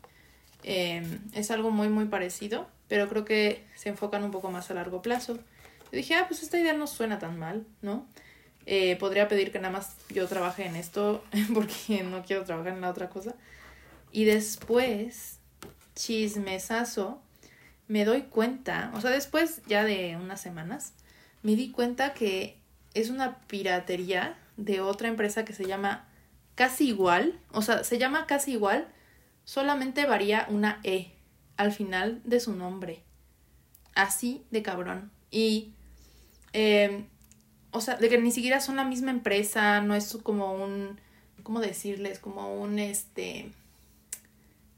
Eh, 0.63 1.19
es 1.33 1.51
algo 1.51 1.71
muy, 1.71 1.89
muy 1.89 2.05
parecido, 2.05 2.67
pero 2.87 3.07
creo 3.09 3.25
que 3.25 3.65
se 3.75 3.89
enfocan 3.89 4.23
un 4.23 4.31
poco 4.31 4.51
más 4.51 4.69
a 4.71 4.73
largo 4.73 5.01
plazo. 5.01 5.35
Yo 5.35 5.97
dije, 5.97 6.15
ah, 6.15 6.25
pues 6.27 6.43
esta 6.43 6.59
idea 6.59 6.73
no 6.73 6.87
suena 6.87 7.19
tan 7.19 7.39
mal, 7.39 7.65
¿no? 7.81 8.07
Eh, 8.65 8.95
podría 8.95 9.27
pedir 9.27 9.51
que 9.51 9.59
nada 9.59 9.71
más 9.71 9.95
yo 10.09 10.27
trabaje 10.27 10.65
en 10.65 10.75
esto 10.75 11.23
porque 11.53 12.03
no 12.03 12.23
quiero 12.23 12.43
trabajar 12.43 12.73
en 12.73 12.81
la 12.81 12.89
otra 12.89 13.09
cosa. 13.09 13.35
Y 14.11 14.25
después, 14.25 15.39
chismesazo, 15.95 17.21
me 17.87 18.05
doy 18.05 18.23
cuenta, 18.23 18.91
o 18.95 19.01
sea, 19.01 19.11
después 19.11 19.61
ya 19.67 19.83
de 19.83 20.15
unas 20.15 20.41
semanas, 20.41 20.93
me 21.43 21.55
di 21.55 21.71
cuenta 21.71 22.13
que 22.13 22.57
es 22.93 23.09
una 23.09 23.39
piratería 23.41 24.37
de 24.57 24.81
otra 24.81 25.09
empresa 25.09 25.45
que 25.45 25.53
se 25.53 25.65
llama 25.65 26.07
Casi 26.55 26.87
Igual, 26.87 27.39
o 27.51 27.61
sea, 27.61 27.83
se 27.83 27.97
llama 27.97 28.27
Casi 28.27 28.53
Igual, 28.53 28.87
solamente 29.43 30.05
varía 30.05 30.47
una 30.49 30.79
E 30.83 31.13
al 31.57 31.71
final 31.71 32.21
de 32.23 32.39
su 32.39 32.55
nombre. 32.55 33.03
Así 33.93 34.45
de 34.51 34.61
cabrón. 34.61 35.11
Y 35.31 35.73
eh, 36.53 37.05
o 37.75 37.81
sea, 37.81 37.97
de 37.97 38.07
que 38.07 38.17
ni 38.17 38.31
siquiera 38.31 38.61
son 38.61 38.77
la 38.77 38.85
misma 38.85 39.11
empresa, 39.11 39.81
no 39.81 39.95
es 39.95 40.17
como 40.23 40.53
un, 40.53 40.97
¿cómo 41.43 41.59
decirles? 41.59 42.19
Como 42.19 42.55
un, 42.55 42.79
este, 42.79 43.51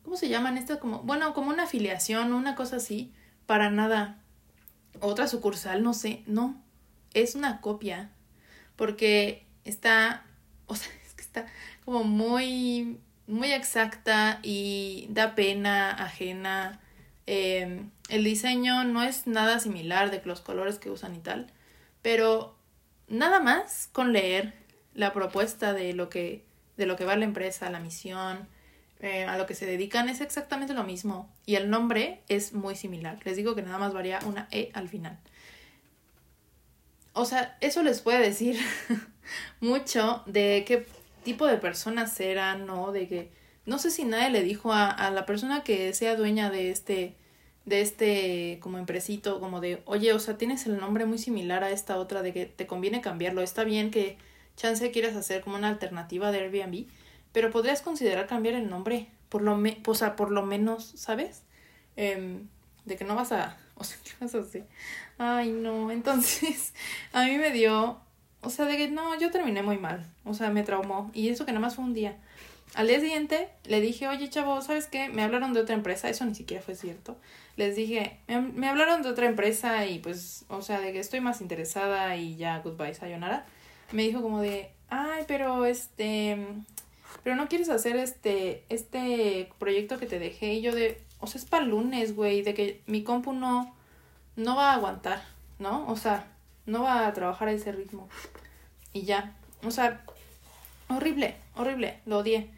¿cómo 0.04 0.18
se 0.18 0.30
llaman 0.30 0.58
estas? 0.58 0.80
Como, 0.80 1.04
bueno, 1.04 1.36
como 1.36 1.50
una 1.50 1.66
afiliación, 1.66 2.34
una 2.34 2.56
cosa 2.56 2.78
así, 2.78 3.14
para 3.46 3.70
nada. 3.70 4.18
Otra 5.00 5.28
sucursal, 5.28 5.84
no 5.84 5.94
sé, 5.94 6.24
no, 6.26 6.60
es 7.14 7.36
una 7.36 7.62
copia, 7.62 8.10
porque 8.76 9.46
está, 9.64 10.26
o 10.66 10.76
sea, 10.76 10.92
está 11.28 11.46
como 11.86 12.04
muy, 12.04 12.98
muy 13.28 13.52
exacta 13.52 14.40
y 14.44 15.08
da 15.10 15.36
pena 15.36 15.92
ajena. 15.92 16.80
Eh, 17.28 17.84
el 18.10 18.24
diseño 18.24 18.84
no 18.84 19.04
es 19.04 19.28
nada 19.28 19.60
similar 19.60 20.12
de 20.12 20.22
los 20.26 20.42
colores 20.42 20.80
que 20.80 20.90
usan 20.90 21.16
y 21.16 21.20
tal, 21.20 21.48
pero 22.02 22.56
nada 23.08 23.40
más 23.40 23.90
con 23.92 24.14
leer 24.14 24.54
la 24.94 25.14
propuesta 25.14 25.74
de 25.74 25.94
lo 25.94 26.10
que, 26.10 26.44
de 26.78 26.86
lo 26.86 26.96
que 26.96 27.06
va 27.06 27.16
la 27.16 27.26
empresa, 27.26 27.70
la 27.70 27.80
misión, 27.80 28.48
eh, 29.00 29.26
a 29.26 29.38
lo 29.38 29.46
que 29.46 29.54
se 29.54 29.66
dedican, 29.66 30.10
es 30.10 30.22
exactamente 30.22 30.74
lo 30.74 30.84
mismo. 30.84 31.32
Y 31.46 31.56
el 31.56 31.70
nombre 31.70 32.22
es 32.30 32.54
muy 32.54 32.76
similar. 32.76 33.20
Les 33.26 33.36
digo 33.36 33.56
que 33.56 33.62
nada 33.62 33.78
más 33.78 33.94
varía 33.94 34.20
una 34.26 34.48
E 34.52 34.72
al 34.74 34.90
final. 34.90 35.20
O 37.14 37.26
sea, 37.26 37.58
eso 37.62 37.84
les 37.84 38.02
puede 38.02 38.20
decir 38.20 38.60
mucho 39.60 40.24
de 40.26 40.64
qué 40.68 40.86
tipo 41.28 41.46
de 41.46 41.58
personas 41.58 42.20
eran, 42.20 42.66
¿no? 42.66 42.92
De 42.92 43.08
que 43.08 43.32
no 43.66 43.80
sé 43.80 43.92
si 43.92 44.06
nadie 44.06 44.30
le 44.30 44.44
dijo 44.44 44.72
a, 44.72 44.90
a 44.90 45.12
la 45.12 45.26
persona 45.26 45.64
que 45.64 45.94
sea 45.94 46.16
dueña 46.16 46.50
de 46.50 46.72
este 46.72 47.16
de 47.66 47.82
este 47.82 48.60
como 48.62 48.78
empresito, 48.78 49.42
como 49.42 49.60
de, 49.60 49.82
oye, 49.86 50.14
o 50.14 50.20
sea, 50.20 50.38
tienes 50.38 50.66
el 50.68 50.80
nombre 50.80 51.06
muy 51.06 51.18
similar 51.18 51.66
a 51.66 51.72
esta 51.72 51.98
otra, 51.98 52.22
de 52.22 52.32
que 52.32 52.46
te 52.46 52.66
conviene 52.66 53.02
cambiarlo. 53.02 53.42
Está 53.42 53.66
bien 53.66 53.92
que 53.92 54.18
chance 54.56 54.90
quieras 54.92 55.18
hacer 55.18 55.42
como 55.42 55.58
una 55.58 55.68
alternativa 55.68 56.32
de 56.32 56.40
Airbnb, 56.40 56.86
pero 57.34 57.52
podrías 57.52 57.82
considerar 57.82 58.26
cambiar 58.26 58.56
el 58.56 58.70
nombre, 58.70 59.08
por 59.28 59.42
lo, 59.42 59.58
me 59.58 59.82
o 59.86 59.96
sea, 59.96 60.16
por 60.16 60.32
lo 60.32 60.44
menos, 60.44 60.94
¿sabes? 60.96 61.44
Eh, 61.98 62.40
de 62.86 62.96
que 62.96 63.04
no 63.04 63.16
vas 63.16 63.34
a, 63.34 63.58
o 63.76 63.84
sea, 63.84 63.98
¿qué 64.04 64.12
vas 64.22 64.34
a 64.34 64.40
hacer? 64.40 64.66
Ay, 65.18 65.52
no, 65.52 65.92
entonces 65.92 66.74
a 67.12 67.26
mí 67.26 67.38
me 67.38 67.52
dio, 67.52 68.00
o 68.42 68.50
sea, 68.50 68.66
de 68.66 68.78
que 68.78 68.88
no, 68.90 69.18
yo 69.20 69.32
terminé 69.32 69.64
muy 69.64 69.78
mal, 69.78 70.06
o 70.26 70.34
sea, 70.34 70.50
me 70.50 70.64
traumó, 70.64 71.12
y 71.14 71.30
eso 71.30 71.46
que 71.46 71.52
nada 71.52 71.62
más 71.62 71.76
fue 71.76 71.86
un 71.86 71.94
día. 71.94 72.18
Al 72.76 72.88
día 72.88 73.00
siguiente 73.00 73.50
le 73.66 73.82
dije, 73.82 74.08
oye 74.08 74.30
chavo, 74.30 74.62
¿sabes 74.62 74.88
qué? 74.88 75.10
Me 75.10 75.24
hablaron 75.24 75.54
de 75.54 75.62
otra 75.62 75.74
empresa, 75.74 76.10
eso 76.10 76.26
ni 76.26 76.36
siquiera 76.36 76.62
fue 76.62 76.76
cierto. 76.76 77.18
Les 77.56 77.76
dije, 77.76 78.20
me, 78.28 78.68
hablaron 78.68 79.02
de 79.02 79.10
otra 79.10 79.26
empresa 79.26 79.86
y 79.88 80.00
pues, 80.00 80.46
o 80.50 80.62
sea, 80.62 80.80
de 80.80 80.94
que 80.94 81.00
estoy 81.00 81.22
más 81.22 81.42
interesada 81.42 82.16
y 82.18 82.36
ya, 82.36 82.60
goodbye, 82.60 82.94
sayonara. 82.94 83.46
Me 83.92 84.04
dijo 84.04 84.22
como 84.22 84.42
de, 84.42 84.70
ay, 84.90 85.24
pero 85.28 85.66
este, 85.66 86.38
pero 87.24 87.36
no 87.36 87.48
quieres 87.48 87.70
hacer 87.70 87.96
este, 87.96 88.64
este 88.70 89.50
proyecto 89.58 89.98
que 89.98 90.06
te 90.06 90.20
dejé 90.20 90.54
y 90.54 90.62
yo 90.62 90.76
de, 90.76 91.02
o 91.20 91.26
sea, 91.26 91.40
es 91.40 91.48
para 91.48 91.66
lunes, 91.66 92.16
güey, 92.16 92.44
de 92.44 92.54
que 92.54 92.82
mi 92.86 93.04
compu 93.04 93.34
no, 93.34 93.74
no 94.36 94.56
va 94.56 94.72
a 94.72 94.76
aguantar, 94.76 95.24
¿no? 95.58 95.88
O 95.88 95.96
sea, 95.96 96.28
no 96.68 96.84
va 96.84 97.08
a 97.08 97.14
trabajar 97.14 97.48
a 97.48 97.54
ese 97.54 97.72
ritmo. 97.72 98.08
Y 98.94 99.02
ya, 99.04 99.34
o 99.64 99.72
sea, 99.72 100.04
horrible, 100.90 101.36
horrible, 101.56 102.00
lo 102.06 102.20
odié. 102.20 102.50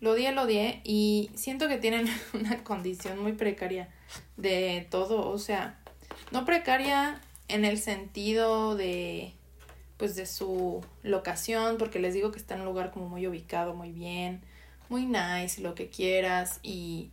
Lo 0.00 0.12
odié, 0.12 0.32
lo 0.32 0.42
odié. 0.42 0.80
Y 0.84 1.30
siento 1.34 1.68
que 1.68 1.76
tienen 1.76 2.08
una 2.32 2.64
condición 2.64 3.18
muy 3.18 3.32
precaria 3.32 3.88
de 4.38 4.86
todo, 4.90 5.28
o 5.28 5.38
sea, 5.38 5.78
no 6.30 6.46
precaria 6.46 7.20
en 7.48 7.64
el 7.64 7.78
sentido 7.78 8.74
de 8.76 9.34
pues 9.98 10.14
de 10.14 10.26
su 10.26 10.84
locación, 11.02 11.76
porque 11.76 11.98
les 11.98 12.14
digo 12.14 12.30
que 12.30 12.38
está 12.38 12.54
en 12.54 12.60
un 12.60 12.66
lugar 12.66 12.92
como 12.92 13.08
muy 13.08 13.26
ubicado, 13.26 13.74
muy 13.74 13.90
bien, 13.90 14.40
muy 14.88 15.06
nice, 15.06 15.60
lo 15.60 15.74
que 15.74 15.88
quieras, 15.88 16.60
y 16.62 17.10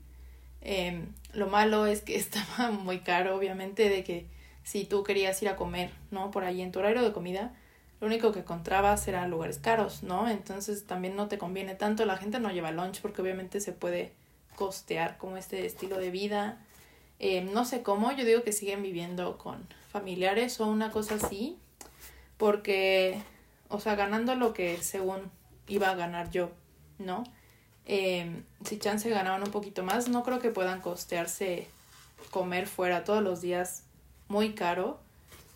em, 0.62 1.08
lo 1.34 1.48
malo 1.48 1.88
es 1.88 2.02
que 2.02 2.16
estaba 2.18 2.70
muy 2.70 3.00
caro, 3.00 3.36
obviamente, 3.36 3.90
de 3.90 4.04
que 4.04 4.28
si 4.66 4.84
tú 4.84 5.04
querías 5.04 5.40
ir 5.44 5.48
a 5.48 5.56
comer, 5.56 5.92
¿no? 6.10 6.32
Por 6.32 6.44
ahí 6.44 6.62
en 6.62 6.72
tu 6.72 6.80
horario 6.80 7.04
de 7.04 7.14
comida, 7.14 7.54
lo 8.02 8.08
único 8.08 8.32
que 8.32 8.40
encontrabas 8.40 9.08
eran 9.08 9.30
lugares 9.30 9.60
caros, 9.60 10.02
¿no? 10.02 10.28
Entonces 10.28 10.88
también 10.88 11.16
no 11.16 11.28
te 11.28 11.38
conviene 11.38 11.76
tanto, 11.76 12.04
la 12.06 12.18
gente 12.18 12.40
no 12.40 12.50
lleva 12.50 12.72
lunch 12.72 13.00
porque 13.00 13.22
obviamente 13.22 13.62
se 13.62 13.74
puede 13.74 14.12
costear 14.56 15.18
como 15.20 15.38
este 15.38 15.68
estilo 15.68 16.00
de 16.00 16.10
vida. 16.10 16.58
Em, 17.20 17.54
no 17.54 17.64
sé 17.64 17.84
cómo, 17.84 18.12
yo 18.12 18.26
digo 18.26 18.42
que 18.42 18.52
siguen 18.52 18.82
viviendo 18.82 19.38
con 19.38 19.68
familiares 19.92 20.60
o 20.60 20.66
una 20.66 20.90
cosa 20.90 21.16
así, 21.16 21.58
porque, 22.38 23.22
o 23.70 23.80
sea, 23.80 23.94
ganando 23.94 24.34
lo 24.34 24.52
que 24.54 24.78
según 24.78 25.32
iba 25.68 25.92
a 25.92 25.96
ganar 25.96 26.32
yo, 26.32 26.50
¿no? 26.98 27.24
Eh, 27.86 28.42
si 28.66 28.80
chance 28.80 29.08
ganaban 29.12 29.44
un 29.44 29.52
poquito 29.52 29.84
más, 29.84 30.10
no 30.10 30.24
creo 30.24 30.40
que 30.40 30.50
puedan 30.50 30.82
costearse 30.82 31.68
comer 32.32 32.66
fuera 32.66 33.04
todos 33.04 33.22
los 33.22 33.42
días 33.42 33.85
muy 34.28 34.54
caro 34.54 35.00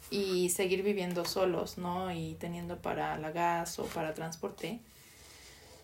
y 0.10 0.50
seguir 0.50 0.84
viviendo 0.84 1.26
solos, 1.26 1.78
¿no? 1.78 2.12
Y 2.12 2.36
teniendo 2.36 2.78
para 2.78 3.18
la 3.18 3.32
gas 3.32 3.80
o 3.80 3.86
para 3.86 4.14
transporte. 4.14 4.80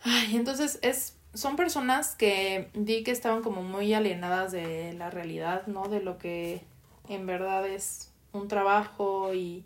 Ay, 0.03 0.35
entonces 0.35 0.79
es, 0.81 1.15
son 1.33 1.55
personas 1.55 2.15
que 2.15 2.69
di 2.73 3.03
que 3.03 3.11
estaban 3.11 3.41
como 3.41 3.61
muy 3.63 3.93
alienadas 3.93 4.51
de 4.51 4.93
la 4.93 5.09
realidad, 5.09 5.67
¿no? 5.67 5.87
De 5.87 6.01
lo 6.01 6.17
que 6.17 6.61
en 7.07 7.25
verdad 7.25 7.67
es 7.67 8.11
un 8.33 8.47
trabajo 8.47 9.33
y 9.33 9.63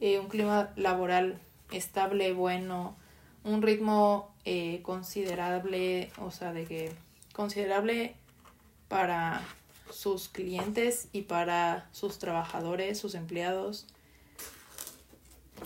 eh, 0.00 0.18
un 0.18 0.28
clima 0.28 0.70
laboral 0.76 1.38
estable, 1.70 2.32
bueno, 2.32 2.96
un 3.44 3.62
ritmo 3.62 4.34
eh, 4.44 4.80
considerable, 4.82 6.10
o 6.18 6.30
sea, 6.30 6.52
de 6.52 6.64
que 6.64 6.92
considerable 7.32 8.14
para 8.88 9.42
sus 9.90 10.28
clientes 10.28 11.08
y 11.12 11.22
para 11.22 11.88
sus 11.92 12.18
trabajadores, 12.18 12.98
sus 12.98 13.14
empleados. 13.14 13.86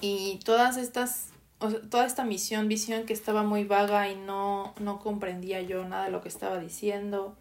Y 0.01 0.41
todas 0.45 0.77
estas, 0.77 1.29
o 1.59 1.71
sea, 1.71 1.81
toda 1.83 2.07
esta 2.07 2.25
misión, 2.25 2.69
visión 2.69 3.07
que 3.07 3.13
estaba 3.13 3.43
muy 3.43 3.65
vaga 3.65 4.09
y 4.11 4.17
no, 4.17 4.75
no 4.79 5.01
comprendía 5.01 5.63
yo 5.63 5.85
nada 5.85 6.05
de 6.05 6.11
lo 6.11 6.21
que 6.21 6.29
estaba 6.29 6.59
diciendo. 6.59 7.37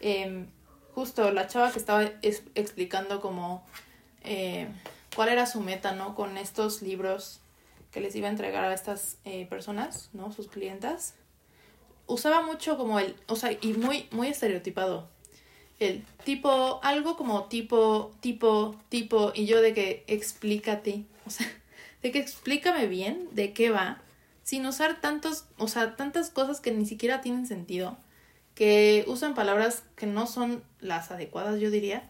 Em, 0.00 0.46
justo 0.94 1.30
la 1.30 1.46
chava 1.46 1.70
que 1.70 1.78
estaba 1.78 2.04
explicando 2.22 3.20
como 3.20 3.64
eh, 4.24 4.68
cuál 5.14 5.28
era 5.28 5.46
su 5.46 5.60
meta, 5.60 5.92
¿no? 5.92 6.14
Con 6.14 6.38
estos 6.38 6.82
libros 6.82 7.40
que 7.90 8.00
les 8.00 8.14
iba 8.14 8.28
a 8.28 8.30
entregar 8.30 8.64
a 8.64 8.74
estas 8.74 9.18
eh, 9.24 9.46
personas, 9.46 10.10
¿no? 10.12 10.32
Sus 10.32 10.48
clientas. 10.48 11.14
Usaba 12.06 12.42
mucho 12.42 12.76
como 12.76 12.98
el, 12.98 13.14
o 13.26 13.36
sea, 13.36 13.52
y 13.52 13.74
muy, 13.74 14.08
muy 14.10 14.28
estereotipado. 14.28 15.08
El 15.80 16.04
tipo, 16.24 16.78
algo 16.82 17.16
como 17.16 17.44
tipo, 17.46 18.12
tipo, 18.20 18.76
tipo, 18.88 19.32
y 19.34 19.46
yo 19.46 19.60
de 19.60 19.74
que 19.74 20.04
explícate, 20.06 21.04
o 21.26 21.30
sea, 21.30 21.50
de 22.02 22.12
que 22.12 22.20
explícame 22.20 22.86
bien 22.86 23.28
de 23.32 23.52
qué 23.52 23.70
va, 23.70 24.00
sin 24.44 24.64
usar 24.66 25.00
tantos, 25.00 25.46
o 25.58 25.66
sea, 25.66 25.96
tantas 25.96 26.30
cosas 26.30 26.60
que 26.60 26.70
ni 26.70 26.86
siquiera 26.86 27.20
tienen 27.20 27.46
sentido, 27.46 27.96
que 28.54 29.04
usan 29.08 29.34
palabras 29.34 29.84
que 29.96 30.06
no 30.06 30.26
son 30.26 30.62
las 30.80 31.10
adecuadas, 31.10 31.60
yo 31.60 31.70
diría. 31.70 32.08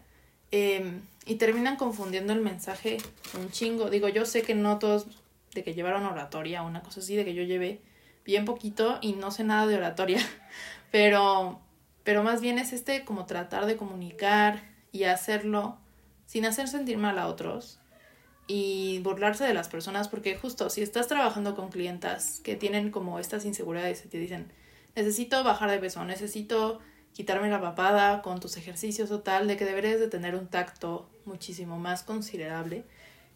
Eh, 0.51 0.99
y 1.25 1.35
terminan 1.35 1.77
confundiendo 1.77 2.33
el 2.33 2.41
mensaje 2.41 2.97
un 3.39 3.51
chingo. 3.51 3.89
Digo, 3.89 4.09
yo 4.09 4.25
sé 4.25 4.41
que 4.41 4.55
no 4.55 4.79
todos 4.79 5.05
de 5.53 5.63
que 5.63 5.73
llevaron 5.73 6.05
oratoria 6.05 6.63
o 6.63 6.67
una 6.67 6.81
cosa 6.81 6.99
así, 6.99 7.15
de 7.15 7.25
que 7.25 7.33
yo 7.33 7.43
llevé 7.43 7.81
bien 8.25 8.45
poquito 8.45 8.99
y 9.01 9.13
no 9.13 9.31
sé 9.31 9.43
nada 9.43 9.67
de 9.67 9.75
oratoria, 9.75 10.19
pero, 10.91 11.59
pero 12.03 12.23
más 12.23 12.41
bien 12.41 12.59
es 12.59 12.73
este 12.73 13.05
como 13.05 13.25
tratar 13.25 13.65
de 13.65 13.77
comunicar 13.77 14.63
y 14.91 15.03
hacerlo 15.03 15.77
sin 16.25 16.45
hacer 16.45 16.67
sentir 16.67 16.97
mal 16.97 17.19
a 17.19 17.27
otros 17.27 17.79
y 18.47 18.99
burlarse 18.99 19.45
de 19.45 19.53
las 19.53 19.69
personas, 19.69 20.07
porque 20.07 20.35
justo 20.35 20.69
si 20.69 20.81
estás 20.81 21.07
trabajando 21.07 21.55
con 21.55 21.69
clientas 21.69 22.39
que 22.43 22.55
tienen 22.55 22.91
como 22.91 23.19
estas 23.19 23.45
inseguridades 23.45 24.03
y 24.05 24.09
te 24.09 24.17
dicen, 24.17 24.51
necesito 24.95 25.43
bajar 25.43 25.71
de 25.71 25.79
peso, 25.79 26.03
necesito 26.05 26.79
quitarme 27.13 27.49
la 27.49 27.61
papada 27.61 28.21
con 28.21 28.39
tus 28.39 28.57
ejercicios 28.57 29.11
o 29.11 29.19
tal, 29.19 29.47
de 29.47 29.57
que 29.57 29.65
deberías 29.65 29.99
de 29.99 30.07
tener 30.07 30.35
un 30.35 30.47
tacto 30.47 31.09
muchísimo 31.25 31.77
más 31.77 32.03
considerable, 32.03 32.83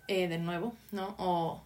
eh, 0.08 0.28
de 0.28 0.38
nuevo, 0.38 0.74
¿no? 0.92 1.16
O 1.18 1.64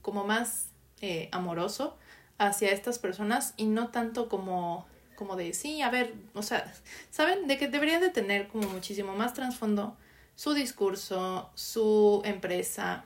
como 0.00 0.24
más 0.24 0.68
eh, 1.00 1.28
amoroso 1.32 1.96
hacia 2.38 2.70
estas 2.70 2.98
personas 2.98 3.54
y 3.56 3.66
no 3.66 3.88
tanto 3.88 4.28
como, 4.28 4.86
como 5.16 5.36
de, 5.36 5.54
sí, 5.54 5.82
a 5.82 5.90
ver, 5.90 6.14
o 6.34 6.42
sea, 6.42 6.72
¿saben? 7.10 7.46
De 7.46 7.58
que 7.58 7.68
deberían 7.68 8.00
de 8.00 8.10
tener 8.10 8.48
como 8.48 8.68
muchísimo 8.68 9.14
más 9.14 9.34
trasfondo 9.34 9.96
su 10.34 10.54
discurso, 10.54 11.50
su 11.54 12.22
empresa 12.24 13.04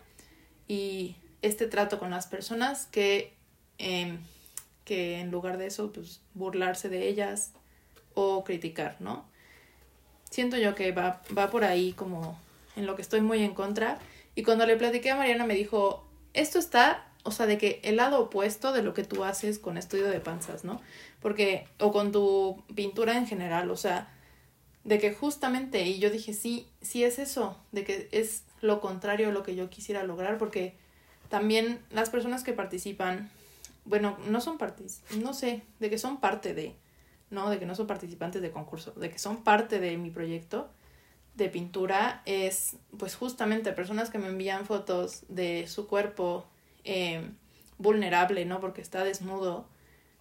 y 0.69 1.17
este 1.43 1.67
trato 1.67 1.99
con 1.99 2.11
las 2.11 2.27
personas 2.27 2.87
que, 2.87 3.35
em, 3.79 4.19
que 4.85 5.21
en 5.21 5.31
lugar 5.31 5.59
de 5.59 5.67
eso, 5.67 5.93
pues 5.93 6.21
burlarse 6.35 6.89
de 6.89 7.09
ellas, 7.09 7.53
o 8.17 8.43
criticar, 8.45 8.97
¿no? 8.99 9.25
Siento 10.31 10.57
yo 10.57 10.75
que 10.75 10.91
va, 10.91 11.23
va 11.37 11.51
por 11.51 11.65
ahí 11.65 11.93
como 11.93 12.39
en 12.75 12.87
lo 12.87 12.97
que 12.97 13.03
estoy 13.03 13.21
muy 13.21 13.43
en 13.45 13.55
contra. 13.55 13.99
Y 14.35 14.43
cuando 14.43 14.67
le 14.67 14.77
platiqué 14.77 15.11
a 15.11 15.17
Mariana 15.17 15.45
me 15.45 15.55
dijo, 15.55 16.05
esto 16.33 16.59
está, 16.59 17.07
o 17.23 17.31
sea, 17.31 17.47
de 17.47 17.59
que 17.59 17.81
el 17.85 17.97
lado 17.97 18.21
opuesto 18.21 18.73
de 18.73 18.83
lo 18.83 18.95
que 18.95 19.05
tú 19.05 19.23
haces 19.25 19.59
con 19.59 19.77
estudio 19.77 20.09
de 20.09 20.19
panzas, 20.19 20.65
¿no? 20.65 20.81
Porque, 21.27 21.67
o 21.81 21.91
con 21.91 22.13
tu 22.13 22.63
pintura 22.77 23.19
en 23.19 23.27
general, 23.27 23.69
o 23.73 23.77
sea, 23.77 24.09
de 24.85 25.01
que 25.01 25.13
justamente, 25.13 25.83
y 25.83 25.99
yo 25.99 26.09
dije, 26.09 26.33
sí, 26.33 26.69
sí 26.83 27.03
es 27.03 27.19
eso, 27.19 27.57
de 27.73 27.83
que 27.83 28.09
es 28.13 28.45
lo 28.61 28.81
contrario 28.81 29.31
a 29.31 29.33
lo 29.33 29.43
que 29.43 29.57
yo 29.57 29.69
quisiera 29.69 30.05
lograr, 30.05 30.39
porque 30.39 30.77
también 31.29 31.81
las 31.91 32.11
personas 32.11 32.45
que 32.45 32.53
participan, 32.53 33.29
bueno, 33.85 34.17
no 34.29 34.41
son 34.41 34.57
partes, 34.57 35.03
no 35.21 35.35
sé, 35.35 35.63
de 35.81 35.91
que 35.91 35.99
son 35.99 36.21
parte 36.21 36.55
de, 36.55 36.77
¿no? 37.31 37.51
De 37.51 37.59
que 37.59 37.67
no 37.67 37.75
son 37.75 37.89
participantes 37.89 38.41
de 38.41 38.53
concurso, 38.53 38.93
de 38.93 39.11
que 39.11 39.19
son 39.19 39.43
parte 39.43 39.81
de 39.81 39.97
mi 39.97 40.13
proyecto 40.13 40.71
de 41.35 41.49
pintura, 41.49 42.23
es 42.25 42.77
pues 42.99 43.17
justamente 43.17 43.73
personas 43.73 44.11
que 44.11 44.19
me 44.19 44.29
envían 44.29 44.65
fotos 44.65 45.25
de 45.29 45.67
su 45.67 45.89
cuerpo 45.89 46.47
eh, 46.85 47.29
vulnerable, 47.79 48.45
¿no? 48.45 48.61
Porque 48.61 48.81
está 48.81 49.03
desnudo 49.03 49.67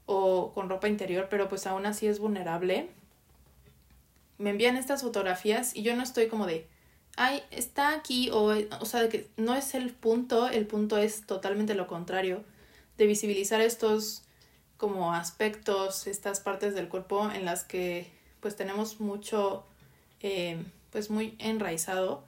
o 0.05 0.51
con 0.53 0.69
ropa 0.69 0.87
interior, 0.87 1.27
pero 1.29 1.49
pues 1.49 1.67
aún 1.67 1.85
así 1.85 2.07
es 2.07 2.19
vulnerable. 2.19 2.89
Me 4.37 4.49
envían 4.49 4.77
estas 4.77 5.01
fotografías 5.01 5.75
y 5.75 5.83
yo 5.83 5.95
no 5.95 6.03
estoy 6.03 6.27
como 6.27 6.45
de, 6.45 6.67
ay, 7.15 7.41
está 7.51 7.93
aquí, 7.93 8.29
o, 8.31 8.53
o 8.79 8.85
sea, 8.85 9.01
de 9.01 9.09
que 9.09 9.29
no 9.37 9.55
es 9.55 9.75
el 9.75 9.91
punto, 9.91 10.49
el 10.49 10.67
punto 10.67 10.97
es 10.97 11.25
totalmente 11.25 11.73
lo 11.75 11.87
contrario, 11.87 12.43
de 12.97 13.07
visibilizar 13.07 13.61
estos 13.61 14.23
como 14.77 15.13
aspectos, 15.13 16.07
estas 16.07 16.39
partes 16.39 16.75
del 16.75 16.89
cuerpo 16.89 17.29
en 17.31 17.45
las 17.45 17.63
que 17.63 18.11
pues 18.39 18.55
tenemos 18.55 18.99
mucho, 18.99 19.65
eh, 20.21 20.63
pues 20.91 21.09
muy 21.09 21.35
enraizado 21.39 22.23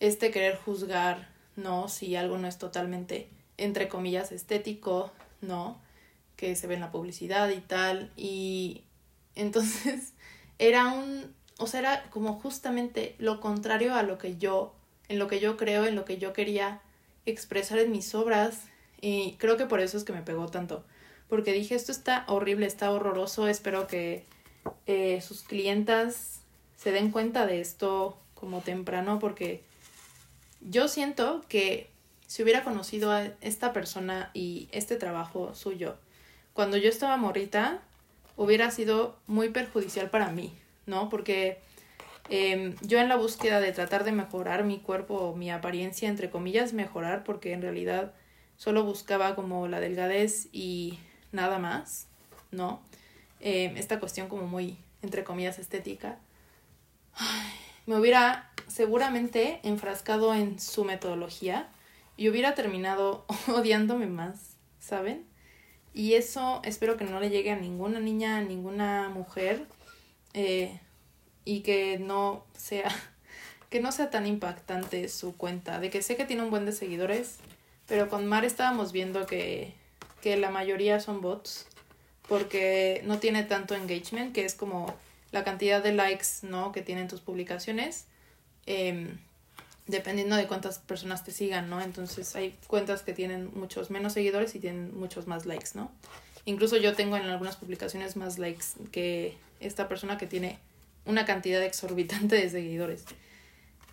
este 0.00 0.30
querer 0.30 0.56
juzgar, 0.56 1.28
¿no? 1.56 1.88
Si 1.88 2.14
algo 2.16 2.38
no 2.38 2.46
es 2.46 2.58
totalmente, 2.58 3.28
entre 3.56 3.88
comillas, 3.88 4.32
estético, 4.32 5.10
¿no? 5.40 5.80
Que 6.38 6.56
se 6.56 6.66
ve 6.66 6.74
en 6.74 6.80
la 6.80 6.90
publicidad 6.90 7.50
y 7.50 7.60
tal. 7.60 8.10
Y 8.16 8.84
entonces 9.34 10.14
era 10.58 10.88
un, 10.88 11.34
o 11.58 11.66
sea, 11.66 11.80
era 11.80 12.08
como 12.08 12.40
justamente 12.40 13.14
lo 13.18 13.40
contrario 13.40 13.94
a 13.94 14.02
lo 14.02 14.16
que 14.16 14.38
yo, 14.38 14.74
en 15.08 15.18
lo 15.18 15.28
que 15.28 15.40
yo 15.40 15.58
creo, 15.58 15.84
en 15.84 15.96
lo 15.96 16.06
que 16.06 16.16
yo 16.16 16.32
quería 16.32 16.80
expresar 17.26 17.78
en 17.78 17.92
mis 17.92 18.14
obras. 18.14 18.62
Y 19.02 19.34
creo 19.38 19.58
que 19.58 19.66
por 19.66 19.80
eso 19.80 19.98
es 19.98 20.04
que 20.04 20.14
me 20.14 20.22
pegó 20.22 20.48
tanto 20.48 20.86
porque 21.28 21.52
dije, 21.52 21.74
esto 21.74 21.92
está 21.92 22.24
horrible, 22.26 22.66
está 22.66 22.90
horroroso, 22.90 23.48
espero 23.48 23.86
que 23.86 24.24
eh, 24.86 25.20
sus 25.20 25.42
clientas 25.42 26.40
se 26.76 26.90
den 26.90 27.10
cuenta 27.10 27.46
de 27.46 27.60
esto 27.60 28.18
como 28.34 28.60
temprano, 28.60 29.18
porque 29.18 29.62
yo 30.60 30.88
siento 30.88 31.44
que 31.48 31.90
si 32.26 32.42
hubiera 32.42 32.64
conocido 32.64 33.12
a 33.12 33.24
esta 33.40 33.72
persona 33.72 34.30
y 34.34 34.68
este 34.72 34.96
trabajo 34.96 35.54
suyo 35.54 35.96
cuando 36.58 36.76
yo 36.76 36.88
estaba 36.88 37.16
morrita, 37.16 37.78
hubiera 38.36 38.72
sido 38.72 39.16
muy 39.28 39.50
perjudicial 39.50 40.10
para 40.10 40.32
mí, 40.32 40.52
¿no? 40.86 41.08
Porque 41.08 41.60
em, 42.30 42.74
yo 42.80 42.98
en 42.98 43.08
la 43.08 43.14
búsqueda 43.14 43.60
de 43.60 43.70
tratar 43.70 44.02
de 44.02 44.10
mejorar 44.10 44.64
mi 44.64 44.80
cuerpo, 44.80 45.36
mi 45.36 45.52
apariencia, 45.52 46.08
entre 46.08 46.30
comillas, 46.30 46.72
mejorar, 46.72 47.22
porque 47.22 47.52
en 47.52 47.62
realidad 47.62 48.12
solo 48.56 48.82
buscaba 48.82 49.36
como 49.36 49.68
la 49.68 49.78
delgadez 49.78 50.48
y 50.50 50.98
nada 51.30 51.60
más, 51.60 52.08
¿no? 52.50 52.82
Eh, 53.38 53.72
esta 53.76 54.00
cuestión 54.00 54.26
como 54.26 54.48
muy, 54.48 54.78
entre 55.00 55.22
comillas, 55.22 55.60
estética. 55.60 56.18
me 57.86 57.96
hubiera 57.96 58.50
seguramente 58.66 59.60
enfrascado 59.62 60.34
en 60.34 60.58
su 60.58 60.84
metodología 60.84 61.68
y 62.16 62.28
hubiera 62.28 62.56
terminado 62.56 63.26
odiándome 63.46 64.08
más, 64.08 64.56
¿saben? 64.80 65.27
Y 65.98 66.14
eso 66.14 66.60
espero 66.62 66.96
que 66.96 67.04
no 67.04 67.18
le 67.18 67.28
llegue 67.28 67.50
a 67.50 67.56
ninguna 67.56 67.98
niña, 67.98 68.36
a 68.36 68.40
ninguna 68.40 69.08
mujer 69.08 69.66
eh, 70.32 70.78
y 71.44 71.62
que 71.62 71.98
no 71.98 72.46
sea 72.56 72.88
que 73.68 73.80
no 73.80 73.90
sea 73.90 74.08
tan 74.08 74.24
impactante 74.24 75.08
su 75.08 75.36
cuenta, 75.36 75.80
de 75.80 75.90
que 75.90 76.00
sé 76.02 76.16
que 76.16 76.24
tiene 76.24 76.44
un 76.44 76.50
buen 76.50 76.66
de 76.66 76.70
seguidores, 76.70 77.38
pero 77.88 78.08
con 78.08 78.28
Mar 78.28 78.44
estábamos 78.44 78.92
viendo 78.92 79.26
que, 79.26 79.74
que 80.22 80.36
la 80.36 80.50
mayoría 80.50 81.00
son 81.00 81.20
bots 81.20 81.66
porque 82.28 83.02
no 83.04 83.18
tiene 83.18 83.42
tanto 83.42 83.74
engagement, 83.74 84.32
que 84.32 84.44
es 84.44 84.54
como 84.54 84.94
la 85.32 85.42
cantidad 85.42 85.82
de 85.82 85.94
likes 85.94 86.28
¿no? 86.42 86.70
que 86.70 86.82
tienen 86.82 87.08
tus 87.08 87.22
publicaciones, 87.22 88.06
em, 88.66 89.18
dependiendo 89.88 90.36
de 90.36 90.46
cuántas 90.46 90.78
personas 90.78 91.24
te 91.24 91.32
sigan, 91.32 91.68
¿no? 91.68 91.80
Entonces 91.80 92.36
hay 92.36 92.56
cuentas 92.66 93.02
que 93.02 93.12
tienen 93.12 93.50
muchos 93.54 93.90
menos 93.90 94.12
seguidores 94.12 94.54
y 94.54 94.60
tienen 94.60 94.96
muchos 94.96 95.26
más 95.26 95.46
likes, 95.46 95.70
¿no? 95.74 95.90
Incluso 96.44 96.76
yo 96.76 96.94
tengo 96.94 97.16
en 97.16 97.24
algunas 97.24 97.56
publicaciones 97.56 98.16
más 98.16 98.38
likes 98.38 98.66
que 98.92 99.36
esta 99.60 99.88
persona 99.88 100.16
que 100.18 100.26
tiene 100.26 100.58
una 101.04 101.24
cantidad 101.24 101.62
exorbitante 101.62 102.36
de 102.36 102.48
seguidores. 102.48 103.04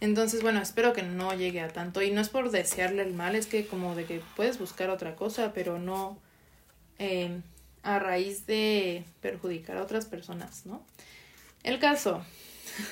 Entonces, 0.01 0.41
bueno, 0.41 0.61
espero 0.61 0.93
que 0.93 1.03
no 1.03 1.33
llegue 1.33 1.61
a 1.61 1.69
tanto. 1.69 2.01
Y 2.01 2.11
no 2.11 2.21
es 2.21 2.29
por 2.29 2.51
desearle 2.51 3.01
el 3.01 3.13
mal, 3.13 3.35
es 3.35 3.47
que 3.47 3.65
como 3.65 3.95
de 3.95 4.05
que 4.05 4.21
puedes 4.35 4.59
buscar 4.59 4.89
otra 4.89 5.15
cosa, 5.15 5.53
pero 5.53 5.79
no 5.79 6.19
em, 6.99 7.41
a 7.83 7.99
raíz 7.99 8.45
de 8.45 9.05
perjudicar 9.21 9.77
a 9.77 9.83
otras 9.83 10.05
personas, 10.05 10.65
¿no? 10.65 10.85
El 11.63 11.79
caso 11.79 12.23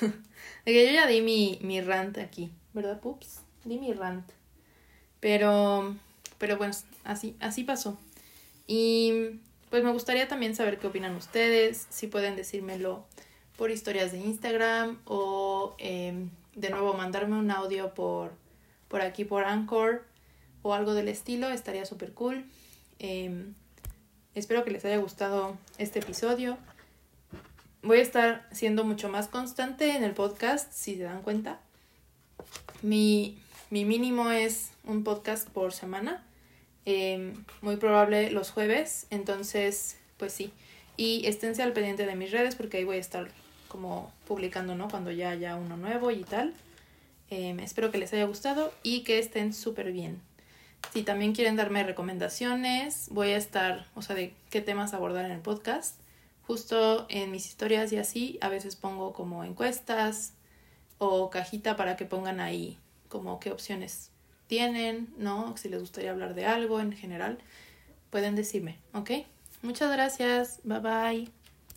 de 0.00 0.72
que 0.72 0.86
yo 0.86 0.92
ya 0.92 1.06
di 1.06 1.20
mi, 1.20 1.58
mi 1.62 1.80
rant 1.80 2.18
aquí, 2.18 2.50
¿verdad, 2.74 3.00
pups? 3.00 3.40
Di 3.64 3.78
mi 3.78 3.92
rant. 3.92 4.28
Pero, 5.20 5.96
pero 6.38 6.58
bueno, 6.58 6.74
así, 7.04 7.36
así 7.40 7.64
pasó. 7.64 7.98
Y 8.66 9.40
pues 9.70 9.82
me 9.82 9.92
gustaría 9.92 10.28
también 10.28 10.54
saber 10.54 10.78
qué 10.78 10.86
opinan 10.86 11.16
ustedes, 11.16 11.86
si 11.88 12.06
pueden 12.06 12.36
decírmelo 12.36 13.04
por 13.56 13.70
historias 13.70 14.12
de 14.12 14.18
Instagram 14.18 14.98
o 15.06 15.74
em, 15.78 16.30
de 16.54 16.70
nuevo 16.70 16.92
mandarme 16.94 17.36
un 17.38 17.50
audio 17.50 17.94
por, 17.94 18.32
por 18.88 19.00
aquí, 19.00 19.24
por 19.24 19.44
Anchor 19.44 20.04
o 20.62 20.74
algo 20.74 20.94
del 20.94 21.08
estilo, 21.08 21.48
estaría 21.48 21.86
súper 21.86 22.12
cool. 22.12 22.44
Em, 22.98 23.54
espero 24.34 24.64
que 24.64 24.70
les 24.70 24.84
haya 24.84 24.98
gustado 24.98 25.56
este 25.78 26.00
episodio 26.00 26.58
voy 27.84 27.98
a 27.98 28.02
estar 28.02 28.48
siendo 28.50 28.84
mucho 28.84 29.08
más 29.08 29.28
constante 29.28 29.94
en 29.94 30.02
el 30.02 30.12
podcast, 30.12 30.72
si 30.72 30.96
se 30.96 31.02
dan 31.02 31.22
cuenta. 31.22 31.60
Mi, 32.82 33.38
mínimo 33.70 34.30
es 34.30 34.70
un 34.84 35.04
podcast 35.04 35.48
por 35.48 35.72
semana, 35.72 36.22
em, 36.84 37.44
muy 37.62 37.76
probable 37.76 38.30
los 38.30 38.50
jueves, 38.50 39.06
entonces, 39.10 39.96
pues 40.16 40.32
sí. 40.32 40.52
Y 40.96 41.26
esténse 41.26 41.62
al 41.62 41.72
pendiente 41.72 42.06
de 42.06 42.14
mis 42.14 42.30
redes 42.30 42.54
porque 42.54 42.78
ahí 42.78 42.84
voy 42.84 42.96
a 42.96 43.00
estar 43.00 43.28
como 43.68 44.12
publicando, 44.28 44.74
¿no? 44.74 44.88
Cuando 44.88 45.10
ya 45.10 45.30
haya 45.30 45.56
uno 45.56 45.76
nuevo 45.76 46.10
y 46.10 46.22
tal. 46.22 46.54
Em, 47.30 47.58
espero 47.60 47.90
que 47.90 47.98
les 47.98 48.12
haya 48.12 48.26
gustado 48.26 48.72
y 48.82 49.02
que 49.02 49.18
estén 49.18 49.52
súper 49.52 49.90
bien. 49.92 50.20
Si 50.92 51.02
también 51.02 51.32
quieren 51.34 51.56
darme 51.56 51.82
recomendaciones, 51.82 53.08
voy 53.10 53.30
a 53.30 53.36
estar, 53.36 53.86
o 53.94 54.02
sea, 54.02 54.14
de 54.14 54.34
qué 54.50 54.60
temas 54.60 54.94
abordar 54.94 55.24
en 55.24 55.32
el 55.32 55.40
podcast 55.40 55.96
justo 56.46 57.06
en 57.08 57.30
mis 57.30 57.46
historias 57.46 57.92
y 57.92 57.96
así, 57.96 58.38
a 58.40 58.48
veces 58.48 58.76
pongo 58.76 59.12
como 59.12 59.44
encuestas 59.44 60.33
o 61.10 61.30
cajita 61.30 61.76
para 61.76 61.96
que 61.96 62.04
pongan 62.04 62.40
ahí 62.40 62.78
como 63.08 63.40
qué 63.40 63.50
opciones 63.50 64.10
tienen, 64.46 65.12
¿no? 65.16 65.56
Si 65.56 65.68
les 65.68 65.80
gustaría 65.80 66.10
hablar 66.10 66.34
de 66.34 66.46
algo 66.46 66.80
en 66.80 66.92
general, 66.92 67.38
pueden 68.10 68.34
decirme, 68.36 68.78
¿ok? 68.92 69.10
Muchas 69.62 69.90
gracias, 69.92 70.60
bye 70.64 70.80
bye. 70.80 71.43